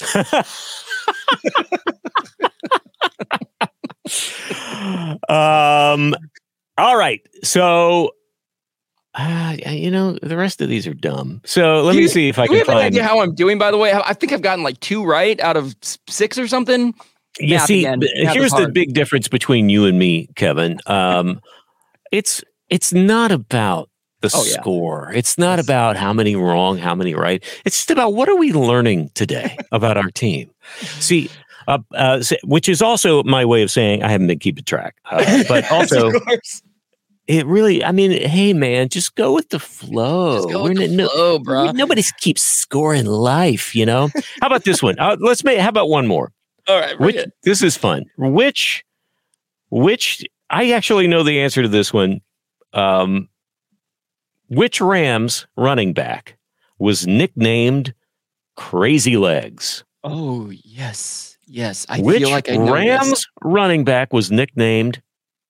um. 5.29 6.15
All 6.77 6.97
right. 6.97 7.21
So 7.43 8.11
uh, 9.15 9.57
you 9.67 9.91
know, 9.91 10.17
the 10.23 10.35
rest 10.35 10.59
of 10.61 10.69
these 10.69 10.87
are 10.87 10.93
dumb. 10.93 11.41
So 11.45 11.83
let 11.83 11.91
do 11.91 11.97
me 11.97 12.03
you, 12.03 12.09
see 12.09 12.29
if 12.29 12.39
I 12.39 12.47
can 12.47 12.57
have 12.57 12.65
find. 12.65 12.79
An 12.79 12.85
idea 12.85 13.03
how 13.03 13.19
I'm 13.19 13.35
doing, 13.35 13.59
by 13.59 13.69
the 13.69 13.77
way. 13.77 13.93
I 13.93 14.13
think 14.13 14.31
I've 14.31 14.41
gotten 14.41 14.63
like 14.63 14.79
two 14.79 15.05
right 15.05 15.39
out 15.39 15.55
of 15.55 15.75
six 16.07 16.37
or 16.37 16.47
something. 16.47 16.95
You 17.39 17.55
Math 17.55 17.67
see, 17.67 17.83
here's 17.83 18.51
the 18.51 18.69
big 18.71 18.93
difference 18.93 19.27
between 19.27 19.69
you 19.69 19.85
and 19.85 19.97
me, 19.97 20.29
Kevin. 20.35 20.79
Um, 20.87 21.41
it's 22.11 22.43
it's 22.69 22.93
not 22.93 23.31
about 23.31 23.89
the 24.21 24.31
oh, 24.33 24.43
score. 24.43 25.09
Yeah. 25.11 25.19
It's 25.19 25.37
not 25.37 25.57
yes. 25.59 25.65
about 25.65 25.95
how 25.95 26.13
many 26.13 26.35
wrong, 26.35 26.77
how 26.77 26.95
many 26.95 27.13
right. 27.13 27.43
It's 27.65 27.77
just 27.77 27.91
about 27.91 28.13
what 28.13 28.29
are 28.29 28.35
we 28.35 28.51
learning 28.51 29.09
today 29.13 29.57
about 29.71 29.97
our 29.97 30.09
team. 30.09 30.49
See, 30.99 31.29
uh, 31.67 31.79
uh, 31.93 32.23
which 32.43 32.69
is 32.69 32.81
also 32.81 33.23
my 33.23 33.45
way 33.45 33.61
of 33.61 33.71
saying 33.71 34.03
I 34.03 34.09
haven't 34.09 34.27
been 34.27 34.39
keeping 34.39 34.63
track, 34.63 34.95
uh, 35.11 35.43
but 35.47 35.69
also 35.71 36.11
it 37.27 37.45
really, 37.45 37.83
I 37.83 37.91
mean, 37.91 38.11
hey 38.11 38.53
man, 38.53 38.89
just 38.89 39.15
go 39.15 39.33
with 39.33 39.49
the 39.49 39.59
flow. 39.59 40.37
Just 40.37 40.49
go 40.49 40.63
with 40.63 40.77
the 40.77 40.87
no, 40.87 41.07
flow, 41.07 41.39
bro. 41.39 41.71
Nobody 41.71 42.03
keeps 42.19 42.41
scoring 42.41 43.05
life, 43.05 43.75
you 43.75 43.85
know. 43.85 44.09
how 44.41 44.47
about 44.47 44.65
this 44.65 44.83
one? 44.83 44.99
Uh, 44.99 45.15
let's 45.19 45.43
make. 45.43 45.59
How 45.59 45.69
about 45.69 45.89
one 45.89 46.07
more? 46.07 46.31
All 46.67 46.79
right, 46.79 46.99
which, 46.99 47.17
this 47.43 47.61
is 47.61 47.77
fun. 47.77 48.05
Which, 48.17 48.83
which 49.69 50.25
I 50.49 50.71
actually 50.71 51.07
know 51.07 51.23
the 51.23 51.41
answer 51.41 51.61
to 51.61 51.67
this 51.67 51.93
one. 51.93 52.21
Um, 52.73 53.29
which 54.49 54.81
Rams 54.81 55.47
running 55.55 55.93
back 55.93 56.37
was 56.77 57.07
nicknamed 57.07 57.93
Crazy 58.55 59.17
Legs? 59.17 59.83
Oh 60.03 60.51
yes, 60.51 61.32
yes. 61.53 61.85
I 61.87 62.01
which 62.01 62.19
feel 62.19 62.29
like 62.31 62.49
I 62.49 62.57
know 62.57 62.73
Rams 62.73 63.09
this. 63.09 63.27
running 63.43 63.83
back 63.83 64.11
was 64.11 64.31
nicknamed 64.31 65.01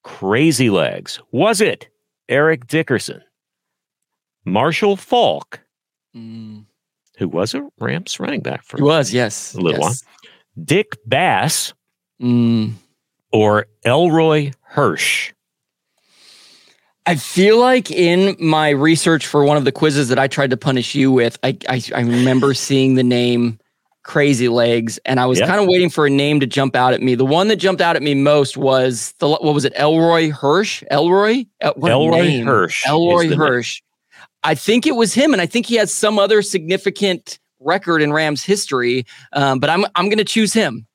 Crazy 0.03 0.69
Legs? 0.69 1.19
Was 1.31 1.61
it 1.61 1.87
Eric 2.29 2.67
Dickerson, 2.67 3.21
Marshall 4.45 4.95
Faulk, 4.97 5.61
mm. 6.15 6.65
who 7.17 7.27
was 7.27 7.53
a 7.53 7.67
Rams 7.79 8.19
running 8.19 8.41
back 8.41 8.63
for 8.63 8.77
he 8.77 8.83
was 8.83 9.13
yes 9.13 9.53
a 9.53 9.61
little 9.61 9.81
yes. 9.81 10.03
while, 10.03 10.65
Dick 10.65 10.97
Bass, 11.05 11.73
mm. 12.21 12.73
or 13.31 13.65
Elroy 13.85 14.51
Hirsch? 14.61 15.33
I 17.05 17.15
feel 17.15 17.59
like 17.59 17.91
in 17.91 18.35
my 18.39 18.69
research 18.69 19.27
for 19.27 19.43
one 19.43 19.57
of 19.57 19.65
the 19.65 19.73
quizzes 19.73 20.07
that 20.07 20.19
I 20.19 20.27
tried 20.27 20.51
to 20.51 20.57
punish 20.57 20.95
you 20.95 21.11
with, 21.11 21.37
I 21.43 21.57
I, 21.67 21.81
I 21.95 22.01
remember 22.01 22.53
seeing 22.53 22.95
the 22.95 23.03
name 23.03 23.59
crazy 24.03 24.49
legs 24.49 24.99
and 25.05 25.19
i 25.19 25.25
was 25.25 25.39
yep. 25.39 25.47
kind 25.47 25.61
of 25.61 25.67
waiting 25.67 25.89
for 25.89 26.05
a 26.05 26.09
name 26.09 26.39
to 26.39 26.45
jump 26.45 26.75
out 26.75 26.93
at 26.93 27.01
me. 27.01 27.15
The 27.15 27.25
one 27.25 27.47
that 27.47 27.55
jumped 27.55 27.81
out 27.81 27.95
at 27.95 28.03
me 28.03 28.13
most 28.13 28.57
was 28.57 29.13
the 29.19 29.29
what 29.29 29.43
was 29.43 29.65
it 29.65 29.73
elroy 29.77 30.29
hirsch? 30.29 30.83
Elroy? 30.91 31.45
What 31.75 31.91
elroy 31.91 32.41
hirsch 32.41 32.85
elroy 32.87 33.33
hirsch. 33.33 33.81
I 34.43 34.55
think 34.55 34.85
it 34.85 34.95
was 34.95 35.13
him 35.13 35.33
and 35.33 35.41
i 35.41 35.45
think 35.45 35.65
he 35.65 35.75
has 35.75 35.93
some 35.93 36.19
other 36.19 36.41
significant 36.41 37.39
record 37.59 38.01
in 38.01 38.11
rams 38.11 38.43
history 38.43 39.05
um, 39.31 39.59
but 39.59 39.69
i'm 39.69 39.85
i'm 39.95 40.05
going 40.05 40.17
to 40.17 40.25
choose 40.25 40.53
him. 40.53 40.85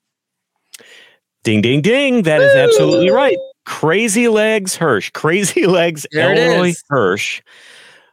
Ding 1.45 1.63
ding 1.63 1.81
ding. 1.81 2.23
That 2.23 2.41
Woo! 2.41 2.45
is 2.45 2.55
absolutely 2.55 3.11
right. 3.11 3.39
Crazy 3.65 4.29
legs 4.29 4.77
hirsch. 4.77 5.11
Crazy 5.11 5.67
legs 5.67 6.07
there 6.13 6.35
elroy 6.35 6.75
hirsch 6.89 7.41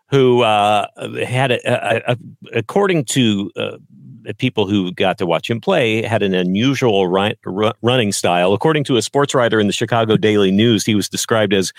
who 0.09 0.41
uh, 0.43 0.87
had 1.25 1.51
a, 1.51 1.59
a, 1.65 2.13
a, 2.13 2.17
according 2.53 3.03
to 3.05 3.51
uh, 3.55 3.77
people 4.33 4.67
who 4.67 4.91
got 4.91 5.17
to 5.17 5.25
watch 5.25 5.49
him 5.49 5.61
play 5.61 6.01
had 6.01 6.23
an 6.23 6.33
unusual 6.33 7.07
ri- 7.07 7.37
running 7.81 8.11
style. 8.11 8.53
According 8.53 8.83
to 8.85 8.97
a 8.97 9.01
sports 9.01 9.33
writer 9.33 9.59
in 9.59 9.67
the 9.67 9.73
Chicago 9.73 10.17
Daily 10.17 10.51
News, 10.51 10.85
he 10.85 10.95
was 10.95 11.09
described 11.09 11.53
as 11.53 11.71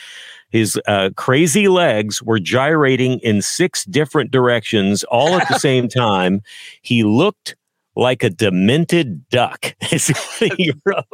his 0.50 0.80
uh, 0.86 1.10
crazy 1.16 1.68
legs 1.68 2.22
were 2.22 2.38
gyrating 2.38 3.18
in 3.20 3.42
six 3.42 3.84
different 3.84 4.30
directions 4.30 5.04
all 5.04 5.34
at 5.34 5.48
the 5.48 5.58
same 5.58 5.88
time. 5.88 6.40
He 6.82 7.02
looked 7.02 7.56
like 7.96 8.22
a 8.22 8.30
demented 8.30 9.28
duck. 9.28 9.74
Is 9.90 10.08
what 10.08 10.52
he 10.56 10.72
wrote. 10.84 11.04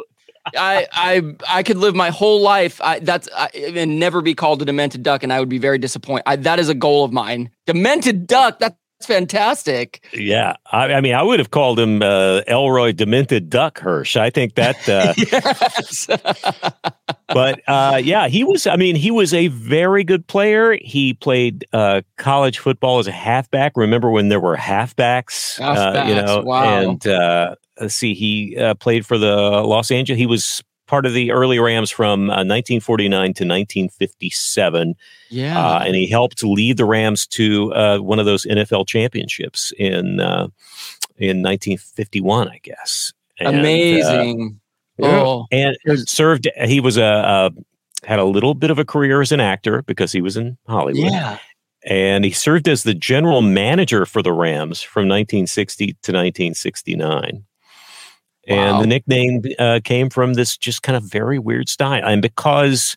I 0.57 0.87
I 0.93 1.23
I 1.49 1.63
could 1.63 1.77
live 1.77 1.95
my 1.95 2.11
whole 2.11 2.41
life 2.41 2.81
I, 2.83 2.99
that's 2.99 3.29
I, 3.37 3.47
and 3.55 4.01
never 4.01 4.21
be 4.21 4.35
called 4.35 4.61
a 4.61 4.65
demented 4.65 5.05
duck, 5.05 5.23
and 5.23 5.33
I 5.33 5.39
would 5.39 5.49
be 5.49 5.59
very 5.59 5.79
disappointed. 5.79 6.25
I, 6.27 6.37
that 6.37 6.59
is 6.59 6.69
a 6.69 6.75
goal 6.75 7.05
of 7.05 7.13
mine. 7.13 7.49
Demented 7.67 8.27
duck. 8.27 8.59
That 8.59 8.77
fantastic. 9.07 10.05
Yeah, 10.13 10.57
I, 10.71 10.95
I, 10.95 11.01
mean, 11.01 11.15
I 11.15 11.23
would 11.23 11.39
have 11.39 11.51
called 11.51 11.79
him 11.79 12.03
uh, 12.03 12.41
Elroy 12.47 12.93
Demented 12.93 13.51
Duck 13.51 13.79
Hirsch. 13.79 14.17
I 14.17 14.31
think 14.31 14.55
that. 14.55 14.89
Uh, 14.89 15.15
yes. 15.17 16.07
but 17.29 17.61
uh, 17.67 18.01
yeah, 18.03 18.29
he 18.29 18.45
was. 18.45 18.67
I 18.67 18.77
mean, 18.77 18.97
he 18.97 19.11
was 19.11 19.35
a 19.35 19.49
very 19.49 20.05
good 20.05 20.27
player. 20.27 20.79
He 20.81 21.15
played 21.15 21.67
uh, 21.73 22.03
college 22.17 22.59
football 22.59 22.99
as 22.99 23.07
a 23.07 23.13
halfback. 23.13 23.77
Remember 23.77 24.11
when 24.11 24.29
there 24.29 24.41
were 24.41 24.57
halfbacks? 24.57 25.59
halfbacks 25.59 26.09
you 26.09 26.15
know, 26.15 26.43
wow. 26.43 26.65
and 26.65 27.07
uh, 27.07 27.55
let's 27.81 27.95
see, 27.95 28.15
he 28.15 28.57
uh, 28.57 28.75
played 28.75 29.07
for 29.07 29.19
the 29.19 29.35
Los 29.35 29.91
Angeles. 29.91 30.19
He 30.19 30.27
was 30.27 30.63
part 30.93 31.07
of 31.07 31.15
the 31.15 31.33
early 31.33 31.59
Rams 31.59 31.89
from 31.91 32.25
uh, 32.25 32.45
1949 32.45 33.09
to 33.09 33.45
1957. 33.45 34.95
Yeah. 35.31 35.59
Uh, 35.59 35.79
and 35.79 35.95
he 35.95 36.07
helped 36.07 36.45
lead 36.45 36.77
the 36.77 36.85
Rams 36.85 37.27
to 37.29 37.73
uh, 37.73 37.97
one 37.97 38.19
of 38.19 38.27
those 38.27 38.45
NFL 38.45 38.87
championships 38.87 39.73
in 39.79 40.21
uh, 40.21 40.49
in 41.17 41.41
1951, 41.43 42.51
I 42.51 42.61
guess. 42.63 43.11
And, 43.41 43.57
uh, 43.57 43.61
Amazing. 43.61 44.61
oh. 45.01 45.47
And 45.51 45.79
served, 46.07 46.47
he 46.63 46.81
was 46.81 46.99
a, 46.99 47.03
a, 47.03 47.51
had 48.07 48.19
a 48.19 48.25
little 48.25 48.53
bit 48.53 48.71
of 48.71 48.79
a 48.79 48.85
career 48.85 49.23
as 49.23 49.33
an 49.33 49.41
actor 49.41 49.81
because 49.81 50.13
he 50.13 50.21
was 50.21 50.37
in 50.37 50.59
Hollywood. 50.69 51.11
Yeah. 51.11 51.39
And 51.87 52.23
he 52.23 52.33
served 52.33 52.69
as 52.69 52.83
the 52.83 52.93
general 52.93 53.41
manager 53.41 54.05
for 54.05 54.23
the 54.23 54.33
Rams 54.35 54.83
from 54.83 55.09
1960 55.09 55.87
to 55.87 55.93
1969. 55.93 57.45
And 58.49 58.83
the 58.83 58.87
nickname 58.87 59.43
uh, 59.59 59.81
came 59.85 60.11
from 60.11 60.35
this 60.35 60.57
just 60.57 60.83
kind 60.83 60.97
of 60.97 61.05
very 61.05 61.39
weird 61.39 61.69
style. 61.69 62.03
And 62.05 62.21
because 62.21 62.97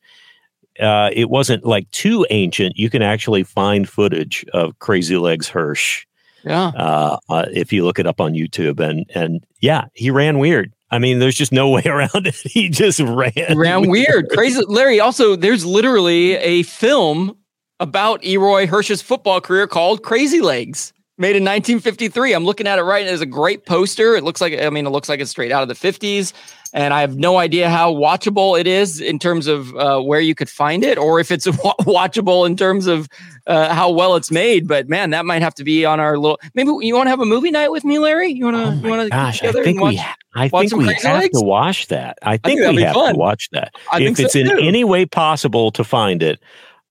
uh, 0.79 1.09
it 1.13 1.29
wasn't 1.29 1.65
like 1.65 1.89
too 1.91 2.25
ancient, 2.29 2.77
you 2.77 2.89
can 2.89 3.01
actually 3.01 3.43
find 3.43 3.87
footage 3.87 4.45
of 4.53 4.77
Crazy 4.79 5.17
Legs 5.17 5.47
Hirsch. 5.47 6.05
Yeah. 6.43 6.67
Uh, 6.67 7.17
uh, 7.29 7.45
if 7.51 7.71
you 7.73 7.85
look 7.85 7.99
it 7.99 8.07
up 8.07 8.19
on 8.19 8.33
YouTube. 8.33 8.79
And, 8.79 9.09
and 9.13 9.45
yeah, 9.59 9.85
he 9.93 10.11
ran 10.11 10.39
weird. 10.39 10.73
I 10.91 10.99
mean, 10.99 11.19
there's 11.19 11.35
just 11.35 11.51
no 11.51 11.69
way 11.75 11.83
around 11.85 12.27
it. 12.27 12.35
He 12.35 12.69
just 12.69 12.99
ran. 12.99 13.31
He 13.33 13.55
ran 13.55 13.89
weird. 13.89 13.89
weird. 13.89 14.29
Crazy. 14.29 14.61
Larry, 14.67 14.99
also, 14.99 15.35
there's 15.35 15.65
literally 15.65 16.35
a 16.37 16.63
film 16.63 17.37
about 17.79 18.23
Elroy 18.23 18.67
Hirsch's 18.67 19.01
football 19.01 19.41
career 19.41 19.67
called 19.67 20.01
Crazy 20.01 20.41
Legs 20.41 20.93
made 21.17 21.35
in 21.35 21.43
1953. 21.43 22.33
I'm 22.33 22.45
looking 22.45 22.67
at 22.67 22.79
it 22.79 22.83
right. 22.83 23.05
It's 23.05 23.21
a 23.21 23.25
great 23.25 23.65
poster. 23.65 24.15
It 24.15 24.23
looks 24.23 24.41
like, 24.41 24.59
I 24.59 24.69
mean, 24.69 24.85
it 24.85 24.89
looks 24.89 25.07
like 25.07 25.19
it's 25.19 25.31
straight 25.31 25.51
out 25.51 25.63
of 25.63 25.69
the 25.69 25.73
50s. 25.73 26.33
And 26.73 26.93
I 26.93 26.99
have 26.99 27.15
no 27.15 27.37
idea 27.37 27.69
how 27.69 27.93
watchable 27.93 28.59
it 28.59 28.67
is 28.67 28.99
in 28.99 29.17
terms 29.17 29.47
of 29.47 29.73
uh, 29.77 30.01
where 30.01 30.19
you 30.19 30.35
could 30.35 30.49
find 30.49 30.83
it, 30.83 30.97
or 30.97 31.21
if 31.21 31.31
it's 31.31 31.47
watchable 31.47 32.45
in 32.45 32.57
terms 32.57 32.85
of 32.85 33.07
uh, 33.47 33.73
how 33.73 33.89
well 33.89 34.17
it's 34.17 34.29
made. 34.29 34.67
But 34.67 34.89
man, 34.89 35.11
that 35.11 35.25
might 35.25 35.41
have 35.41 35.55
to 35.55 35.63
be 35.63 35.85
on 35.85 36.01
our 36.01 36.17
little. 36.17 36.37
Maybe 36.53 36.71
you 36.81 36.93
want 36.93 37.05
to 37.05 37.11
have 37.11 37.21
a 37.21 37.25
movie 37.25 37.49
night 37.49 37.71
with 37.71 37.85
me, 37.85 37.97
Larry? 37.97 38.29
You 38.33 38.43
want 38.43 38.57
to? 38.57 38.63
Oh 38.63 38.73
you 38.73 38.89
want 38.89 39.03
to? 39.03 39.09
Gosh, 39.09 39.41
I 39.41 39.53
think 39.53 39.79
watch, 39.79 39.93
we. 39.93 40.03
I 40.35 40.49
think 40.49 40.75
we 40.75 40.93
have 40.93 41.21
legs? 41.21 41.39
to 41.39 41.45
watch 41.45 41.87
that. 41.87 42.17
I 42.23 42.35
think, 42.35 42.59
I 42.59 42.65
think 42.65 42.75
we 42.75 42.81
have 42.81 42.93
fun. 42.93 43.13
to 43.13 43.19
watch 43.19 43.49
that. 43.51 43.73
I 43.89 44.01
if 44.01 44.19
it's 44.19 44.33
so 44.33 44.39
in 44.39 44.47
too. 44.49 44.57
any 44.57 44.83
way 44.83 45.05
possible 45.05 45.71
to 45.71 45.83
find 45.85 46.21
it, 46.21 46.41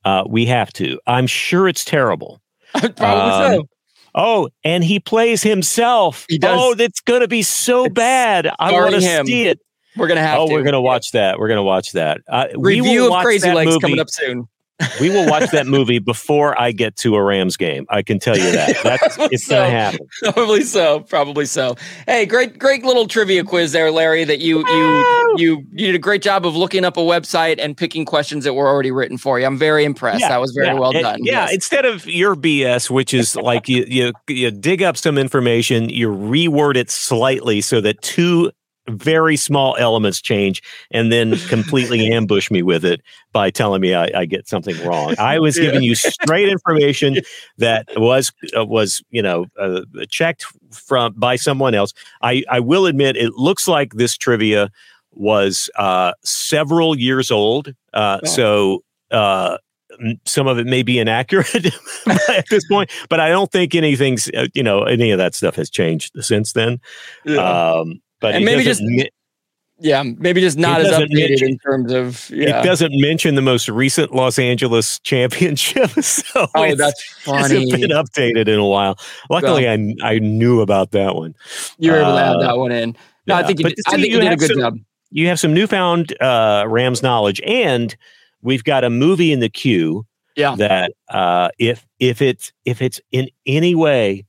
uh, 0.07 0.25
we 0.27 0.47
have 0.47 0.73
to. 0.75 0.99
I'm 1.07 1.27
sure 1.27 1.69
it's 1.69 1.85
terrible. 1.85 2.41
Probably 2.73 3.05
um, 3.05 3.53
so. 3.53 3.69
Oh, 4.15 4.49
and 4.63 4.85
he 4.85 5.01
plays 5.01 5.43
himself. 5.43 6.27
He 6.29 6.39
does. 6.39 6.59
Oh, 6.61 6.75
that's 6.75 7.01
going 7.01 7.21
to 7.21 7.29
be 7.29 7.43
so 7.43 7.87
it's 7.87 7.95
bad. 7.95 8.51
I 8.59 8.73
want 8.73 8.95
to 8.95 9.01
see 9.01 9.47
it. 9.47 9.61
We're 9.97 10.09
gonna 10.09 10.21
have. 10.23 10.41
Oh, 10.41 10.49
to. 10.49 10.53
we're 10.53 10.65
gonna 10.65 10.81
watch 10.81 11.13
that. 11.13 11.39
We're 11.39 11.47
gonna 11.49 11.63
watch 11.63 11.93
that. 11.93 12.21
Uh, 12.29 12.49
Review 12.57 13.15
of 13.15 13.23
Crazy 13.23 13.53
Legs 13.53 13.69
movie. 13.69 13.81
coming 13.81 14.01
up 14.01 14.11
soon. 14.11 14.49
We 15.01 15.09
will 15.09 15.29
watch 15.31 15.51
that 15.53 15.67
movie 15.69 16.01
before 16.01 16.61
I 16.61 16.73
get 16.73 16.97
to 16.97 17.15
a 17.15 17.23
Rams 17.23 17.57
game. 17.57 17.87
I 17.91 18.03
can 18.03 18.19
tell 18.19 18.37
you 18.37 18.51
that. 18.53 18.77
That's 18.83 19.17
it's 19.33 19.47
so, 19.47 19.55
gonna 19.57 19.71
happen. 19.71 20.01
Probably 20.23 20.63
so. 20.63 21.01
Probably 21.01 21.47
so. 21.47 21.77
Hey, 22.07 22.27
great, 22.27 22.59
great 22.59 22.85
little 22.85 23.07
trivia 23.07 23.45
quiz 23.45 23.71
there, 23.73 23.93
Larry. 23.93 24.25
That 24.25 24.41
you 24.41 24.67
you 24.67 25.35
you 25.37 25.65
you 25.73 25.87
did 25.87 25.95
a 25.95 25.99
great 25.99 26.23
job 26.23 26.45
of 26.45 26.57
looking 26.57 26.85
up 26.85 26.97
a 26.97 27.01
website 27.01 27.57
and 27.61 27.77
picking 27.77 28.05
questions 28.05 28.43
that 28.45 28.55
were 28.55 28.67
already 28.67 28.91
written 28.91 29.17
for 29.17 29.39
you. 29.39 29.47
I'm 29.47 29.59
very 29.59 29.85
impressed. 29.85 30.21
Yeah, 30.21 30.31
that 30.31 30.41
was 30.41 30.53
very 30.53 30.67
yeah, 30.69 30.75
well 30.75 30.91
and- 30.91 31.03
done. 31.03 31.19
Yeah, 31.23 31.45
Yes. 31.45 31.55
instead 31.55 31.85
of 31.85 32.07
your 32.07 32.35
BS, 32.35 32.91
which 32.91 33.15
is 33.15 33.37
like 33.51 33.69
you 33.69 33.85
you 33.87 34.13
you 34.29 34.51
dig 34.51 34.83
up 34.83 34.97
some 34.97 35.19
information, 35.19 35.89
you 35.89 36.09
reword 36.09 36.77
it 36.77 36.91
slightly 36.91 37.61
so 37.61 37.81
that 37.81 38.03
two 38.03 38.51
very 38.89 39.37
small 39.37 39.77
elements 39.79 40.21
change, 40.21 40.63
and 40.91 41.11
then 41.11 41.37
completely 41.49 42.07
ambush 42.13 42.51
me 42.51 42.63
with 42.63 42.85
it 42.85 43.01
by 43.33 43.51
telling 43.51 43.81
me 43.81 43.95
I, 43.95 44.11
I 44.15 44.25
get 44.27 44.47
something 44.49 44.77
wrong. 44.87 45.15
I 45.19 45.39
was 45.39 45.57
Yeah. 45.57 45.65
giving 45.65 45.83
you 45.83 45.95
straight 45.95 46.49
information 46.49 47.19
that 47.59 47.87
was 47.97 48.33
uh, 48.57 48.65
was 48.65 49.03
you 49.11 49.23
know 49.23 49.47
uh, 49.59 49.81
checked 50.11 50.45
from 50.71 51.15
by 51.17 51.37
someone 51.37 51.75
else. 51.75 51.93
I 52.23 52.45
I 52.51 52.61
will 52.61 52.87
admit 52.87 53.17
it 53.17 53.33
looks 53.35 53.67
like 53.69 53.95
this 53.95 54.17
trivia 54.17 54.71
was 55.13 55.71
uh, 55.77 56.13
several 56.25 56.99
years 56.99 57.31
old, 57.31 57.73
uh, 57.93 58.21
Oh. 58.23 58.27
so. 58.27 58.85
Uh, 59.11 59.59
m- 60.01 60.19
some 60.25 60.49
of 60.49 60.59
it 60.59 60.67
may 60.67 60.83
be 60.83 60.99
inaccurate 60.99 61.55
at 62.29 62.49
this 62.51 62.67
point, 62.67 62.91
but 63.09 63.21
I 63.21 63.29
don't 63.29 63.53
think 63.53 63.77
anything's, 63.77 64.29
uh, 64.31 64.49
you 64.53 64.63
know, 64.63 64.83
any 64.83 65.13
of 65.13 65.19
that 65.19 65.37
stuff 65.37 65.55
has 65.55 65.71
changed 65.71 66.11
since 66.21 66.53
then. 66.53 66.81
Yeah. 67.25 67.37
Um, 67.37 68.01
but 68.25 68.35
And 68.35 68.45
maybe 68.45 68.63
just 68.65 68.81
mi- 68.83 69.09
yeah, 69.81 70.03
maybe 70.03 70.41
just 70.41 70.57
not 70.57 70.81
as 70.81 70.89
updated 70.89 71.29
mention- 71.31 71.49
in 71.49 71.59
terms 71.59 71.93
of 71.93 72.31
yeah. 72.31 72.61
it 72.61 72.65
doesn't 72.65 72.93
mention 73.01 73.35
the 73.35 73.43
most 73.43 73.69
recent 73.69 74.15
Los 74.15 74.39
Angeles 74.39 74.99
championship. 75.01 75.91
So 76.03 76.47
Oh, 76.55 76.63
it's- 76.65 76.79
that's 76.79 77.03
it 77.27 77.35
hasn't 77.35 77.71
been 77.71 77.91
updated 77.91 78.49
in 78.49 78.59
a 78.59 78.67
while. 78.67 78.99
Luckily, 79.31 79.69
I 79.69 79.95
I 80.03 80.19
knew 80.21 80.61
about 80.61 80.93
that 80.93 81.15
one. 81.17 81.35
You 81.79 81.91
were 81.93 81.99
able 81.99 82.13
to 82.15 82.21
add 82.23 82.37
Uh, 82.37 82.43
that 82.47 82.57
one 82.59 82.73
in. 82.73 82.97
No, 83.27 83.35
I 83.35 83.43
think 83.43 83.59
you 83.61 83.69
did, 83.69 83.79
I 83.89 83.97
think 83.97 84.09
you 84.13 84.21
did 84.21 84.33
a 84.33 84.37
good 84.37 84.51
some- 84.51 84.61
job. 84.61 84.79
You 85.11 85.29
have 85.29 85.39
some 85.39 85.55
newfound 85.55 86.13
uh, 86.21 86.65
Rams 86.67 87.03
knowledge, 87.03 87.41
and 87.47 87.95
we've 88.43 88.65
got 88.65 88.83
a 88.85 88.91
movie 88.91 89.33
in 89.33 89.39
the 89.41 89.49
queue 89.49 90.05
Yeah. 90.37 90.57
that 90.57 90.93
uh, 91.09 91.49
if 91.59 91.85
if 92.01 92.21
it's 92.23 92.53
if 92.65 92.81
it's 92.83 93.01
in 93.13 93.29
any 93.47 93.75
way 93.75 94.25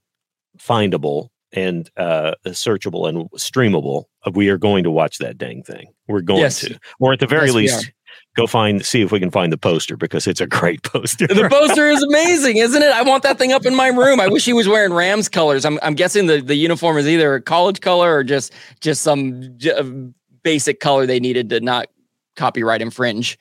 findable 0.59 1.29
and 1.55 1.89
uh, 1.97 2.33
searchable 2.47 3.07
and 3.09 3.29
streamable, 3.31 4.03
uh, 4.25 4.31
we 4.33 4.49
are 4.49 4.57
going 4.57 4.83
to 4.83 4.91
watch 4.91 5.17
that 5.19 5.37
dang 5.37 5.63
thing. 5.63 5.87
We're 6.07 6.21
going 6.21 6.41
Yes. 6.41 6.59
to, 6.61 6.77
or 6.99 7.13
at 7.13 7.19
the 7.19 7.27
very 7.27 7.47
Yes, 7.47 7.55
least, 7.55 7.91
go 8.35 8.45
find 8.47 8.85
see 8.85 9.01
if 9.01 9.11
we 9.11 9.19
can 9.19 9.31
find 9.31 9.51
the 9.53 9.57
poster 9.57 9.95
because 9.97 10.27
it's 10.27 10.41
a 10.41 10.47
great 10.47 10.83
poster. 10.91 11.27
The 11.27 11.47
poster 11.49 11.87
is 11.87 12.03
amazing, 12.03 12.57
isn't 12.57 12.81
it? 12.81 12.91
I 12.91 13.01
want 13.03 13.23
that 13.23 13.37
thing 13.37 13.53
up 13.53 13.65
in 13.65 13.73
my 13.75 13.87
room. 13.87 14.19
I 14.19 14.27
wish 14.27 14.45
he 14.45 14.53
was 14.53 14.67
wearing 14.67 14.93
Rams 14.93 15.29
colors. 15.29 15.63
I'm, 15.65 15.79
I'm 15.81 15.93
guessing 15.95 16.27
the, 16.27 16.41
the 16.41 16.55
uniform 16.55 16.97
is 16.97 17.07
either 17.07 17.33
a 17.35 17.41
college 17.41 17.79
color 17.81 18.13
or 18.13 18.23
just 18.23 18.53
just 18.81 19.01
some 19.01 19.57
j- 19.57 19.71
uh, 19.71 19.83
basic 20.43 20.79
color 20.79 21.05
they 21.05 21.19
needed 21.19 21.49
to 21.49 21.59
not 21.61 21.87
copyright 22.35 22.81
infringe. 22.81 23.39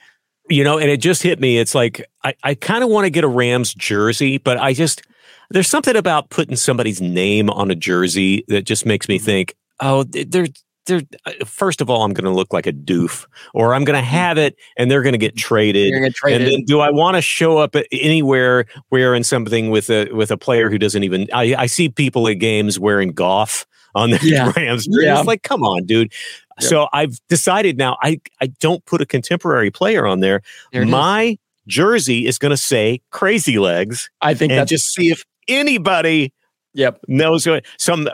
you 0.48 0.62
know, 0.62 0.78
and 0.78 0.88
it 0.90 0.98
just 0.98 1.22
hit 1.22 1.40
me. 1.40 1.58
It's 1.58 1.74
like 1.74 2.06
I, 2.22 2.34
I 2.44 2.54
kind 2.54 2.84
of 2.84 2.90
want 2.90 3.04
to 3.06 3.10
get 3.10 3.24
a 3.24 3.28
Rams 3.28 3.74
jersey, 3.74 4.38
but 4.38 4.56
I 4.58 4.72
just 4.72 5.02
there's 5.50 5.68
something 5.68 5.96
about 5.96 6.30
putting 6.30 6.56
somebody's 6.56 7.00
name 7.00 7.50
on 7.50 7.70
a 7.70 7.74
jersey 7.74 8.44
that 8.48 8.62
just 8.62 8.86
makes 8.86 9.08
me 9.08 9.16
mm-hmm. 9.16 9.24
think, 9.24 9.54
oh, 9.80 10.04
they're 10.04 10.48
they're 10.86 11.02
uh, 11.24 11.32
first 11.46 11.80
of 11.80 11.88
all, 11.88 12.02
I'm 12.02 12.12
going 12.12 12.24
to 12.24 12.30
look 12.30 12.52
like 12.52 12.66
a 12.66 12.72
doof, 12.72 13.26
or 13.54 13.74
I'm 13.74 13.84
going 13.84 13.96
to 13.98 14.02
mm-hmm. 14.02 14.16
have 14.16 14.38
it 14.38 14.56
and 14.76 14.90
they're 14.90 15.02
going 15.02 15.12
to 15.14 15.18
get 15.18 15.34
mm-hmm. 15.34 15.46
traded. 15.46 15.88
You're 15.88 16.10
And 16.42 16.52
then, 16.52 16.64
do 16.64 16.80
I 16.80 16.90
want 16.90 17.16
to 17.16 17.22
show 17.22 17.58
up 17.58 17.76
anywhere 17.92 18.66
wearing 18.90 19.24
something 19.24 19.70
with 19.70 19.90
a 19.90 20.10
with 20.12 20.30
a 20.30 20.36
player 20.36 20.70
who 20.70 20.78
doesn't 20.78 21.02
even? 21.02 21.28
I, 21.32 21.54
I 21.56 21.66
see 21.66 21.88
people 21.88 22.28
at 22.28 22.34
games 22.34 22.78
wearing 22.78 23.12
golf 23.12 23.66
on 23.94 24.10
their 24.10 24.20
Yeah. 24.22 24.52
Rams. 24.56 24.86
Yeah. 24.90 25.18
It's 25.18 25.26
like, 25.26 25.42
come 25.42 25.62
on, 25.62 25.84
dude. 25.84 26.12
Yeah. 26.60 26.68
So 26.68 26.88
I've 26.92 27.18
decided 27.28 27.78
now. 27.78 27.96
I 28.02 28.20
I 28.40 28.46
don't 28.46 28.84
put 28.84 29.00
a 29.00 29.06
contemporary 29.06 29.70
player 29.70 30.06
on 30.06 30.20
there. 30.20 30.42
There 30.72 30.82
it 30.82 30.86
is. 30.86 30.90
My 30.90 31.38
jersey 31.66 32.26
is 32.26 32.38
going 32.38 32.50
to 32.50 32.56
say 32.56 33.00
Crazy 33.10 33.58
Legs, 33.58 34.10
I 34.20 34.34
think 34.34 34.52
and 34.52 34.68
just 34.68 34.92
see 34.92 35.10
if 35.10 35.24
anybody 35.48 36.32
yep. 36.74 37.00
knows 37.08 37.46
what 37.46 37.64
some. 37.78 38.08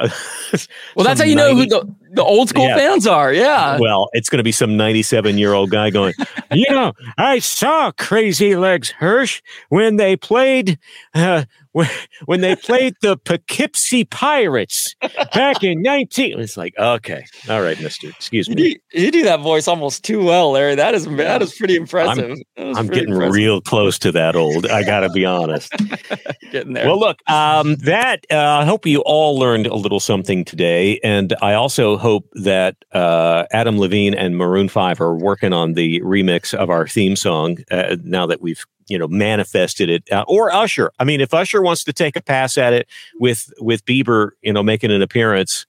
Well, 0.97 1.05
that's 1.05 1.21
how 1.21 1.27
some 1.27 1.27
you 1.27 1.37
know 1.37 1.55
who 1.55 1.67
the, 1.67 1.95
the 2.13 2.23
old 2.25 2.49
school 2.49 2.67
Yeah. 2.67 2.77
fans 2.77 3.07
are. 3.07 3.33
Yeah. 3.33 3.79
well, 3.79 4.09
it's 4.13 4.29
going 4.29 4.39
to 4.39 4.43
be 4.45 4.53
some 4.53 4.77
97 4.77 5.39
year 5.39 5.53
old 5.53 5.71
guy 5.71 5.91
going, 5.91 6.15
you 6.53 6.67
know, 6.71 6.93
I 7.19 7.39
saw 7.39 7.93
Crazy 7.93 8.57
Legs 8.57 8.91
Hirsch 8.91 9.41
when 9.69 9.97
they 9.97 10.17
played, 10.17 10.79
uh, 11.15 11.45
when, 11.73 11.89
when 12.25 12.41
they 12.41 12.57
played 12.57 12.95
the 13.01 13.17
Poughkeepsie 13.17 14.05
Pirates 14.05 14.95
back 15.33 15.63
in 15.63 15.83
19. 15.83 16.41
It's 16.41 16.57
like, 16.57 16.75
okay, 16.77 17.25
all 17.49 17.63
right, 17.63 17.81
mister, 17.81 18.09
excuse 18.09 18.49
You 18.49 18.57
me. 18.57 18.75
do, 18.93 19.01
you 19.05 19.11
do 19.13 19.23
that 19.23 19.39
voice 19.41 19.69
almost 19.69 20.03
too 20.03 20.25
well, 20.25 20.51
Larry. 20.51 20.75
That 20.75 20.95
is 20.97 21.07
that 21.07 21.43
is 21.43 21.55
pretty 21.55 21.77
impressive. 21.77 22.37
I'm 22.57 22.75
pretty 22.75 22.89
getting 22.91 23.13
impressive. 23.13 23.35
real 23.35 23.61
close 23.61 24.01
to 24.01 24.11
that 24.13 24.35
old. 24.35 24.67
I 24.67 24.83
got 24.83 25.01
to 25.01 25.11
be 25.11 25.25
honest. 25.25 25.73
getting 26.51 26.73
there. 26.73 26.87
Well, 26.87 26.99
look, 26.99 27.19
um, 27.31 27.77
that 27.77 28.25
uh, 28.33 28.37
I 28.37 28.65
hope 28.65 28.85
you 28.85 29.01
all 29.07 29.39
learned 29.39 29.67
a 29.69 29.77
little 29.77 30.01
something 30.01 30.45
today, 30.45 30.99
and 31.05 31.35
I 31.41 31.55
also 31.55 31.99
hope 32.01 32.29
that 32.33 32.77
uh, 32.93 33.45
Adam 33.53 33.79
Levine 33.79 34.15
and 34.15 34.37
Maroon 34.37 34.69
Five 34.69 35.01
are 35.01 35.15
working 35.15 35.53
on 35.53 35.75
the 35.75 36.01
remix 36.01 36.53
of 36.55 36.71
our 36.71 36.89
theme 36.89 37.15
song 37.15 37.59
uh, 37.71 37.97
now 38.03 38.27
that 38.27 38.41
we've 38.41 38.65
you 38.89 38.99
know 38.99 39.07
manifested 39.07 39.89
it, 39.89 40.11
uh, 40.11 40.25
or 40.27 40.53
Usher. 40.53 40.91
I 40.99 41.05
mean, 41.05 41.21
if 41.21 41.33
Usher 41.33 41.63
wants 41.63 41.85
to 41.85 41.93
take 41.93 42.17
a 42.17 42.23
pass 42.23 42.59
at 42.59 42.73
it 42.73 42.89
with 43.21 43.53
with 43.61 43.85
Bieber, 43.85 44.31
you 44.43 44.53
know, 44.53 44.63
making 44.63 44.91
an 44.91 45.03
appearance, 45.03 45.67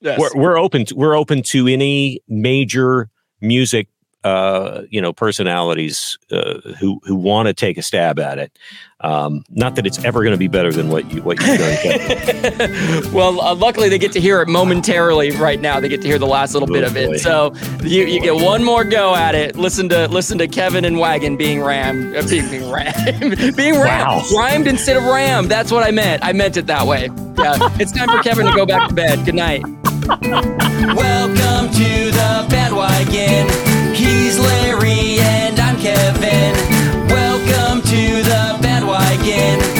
Yes. 0.00 0.18
we're, 0.18 0.30
we're 0.34 0.58
open. 0.58 0.84
To, 0.86 0.94
we're 0.94 1.14
open 1.16 1.42
to 1.44 1.66
any 1.66 2.22
major 2.28 3.10
music. 3.40 3.88
Uh, 4.22 4.82
you 4.90 5.00
know, 5.00 5.14
personalities 5.14 6.18
uh, 6.30 6.60
who 6.78 7.00
who 7.04 7.14
want 7.14 7.46
to 7.46 7.54
take 7.54 7.78
a 7.78 7.82
stab 7.82 8.18
at 8.18 8.38
it. 8.38 8.58
Um, 9.00 9.44
not 9.48 9.76
that 9.76 9.86
it's 9.86 10.04
ever 10.04 10.20
going 10.22 10.32
to 10.34 10.38
be 10.38 10.46
better 10.46 10.70
than 10.74 10.90
what 10.90 11.10
you 11.10 11.22
what 11.22 11.40
you've 11.40 11.58
done. 11.58 11.76
Kevin. 11.78 13.12
well, 13.14 13.40
uh, 13.40 13.54
luckily 13.54 13.88
they 13.88 13.98
get 13.98 14.12
to 14.12 14.20
hear 14.20 14.42
it 14.42 14.48
momentarily 14.48 15.30
right 15.30 15.58
now. 15.58 15.80
They 15.80 15.88
get 15.88 16.02
to 16.02 16.06
hear 16.06 16.18
the 16.18 16.26
last 16.26 16.52
little 16.52 16.68
bit 16.68 16.84
Oh, 16.84 16.88
of 16.88 16.92
boy. 16.92 17.14
it. 17.14 17.20
So 17.20 17.54
you, 17.82 18.04
you 18.04 18.20
get 18.20 18.34
one 18.34 18.62
more 18.62 18.84
go 18.84 19.14
at 19.14 19.34
it. 19.34 19.56
Listen 19.56 19.88
to 19.88 20.06
listen 20.08 20.36
to 20.36 20.46
Kevin 20.46 20.84
and 20.84 20.98
Wagon 20.98 21.38
being 21.38 21.62
rammed, 21.62 22.14
uh, 22.14 22.20
being, 22.28 22.46
being 22.50 22.70
rammed, 22.70 23.56
being 23.56 23.80
rammed, 23.80 24.06
Wow. 24.06 24.22
rhymed 24.36 24.66
instead 24.66 24.98
of 24.98 25.04
rammed. 25.04 25.48
That's 25.50 25.72
what 25.72 25.82
I 25.82 25.92
meant. 25.92 26.22
I 26.22 26.34
meant 26.34 26.58
it 26.58 26.66
that 26.66 26.86
way. 26.86 27.06
Yeah, 27.38 27.56
it's 27.80 27.92
time 27.92 28.10
for 28.10 28.22
Kevin 28.22 28.44
to 28.44 28.52
go 28.52 28.66
back 28.66 28.86
to 28.90 28.94
bed. 28.94 29.24
Good 29.24 29.34
night. 29.36 29.62
Well, 30.94 31.28
He's 34.30 34.38
Larry 34.38 35.18
and 35.18 35.58
I'm 35.58 35.76
Kevin. 35.76 36.54
Welcome 37.08 37.82
to 37.82 38.22
the 38.22 38.58
bandwagon. 38.62 39.79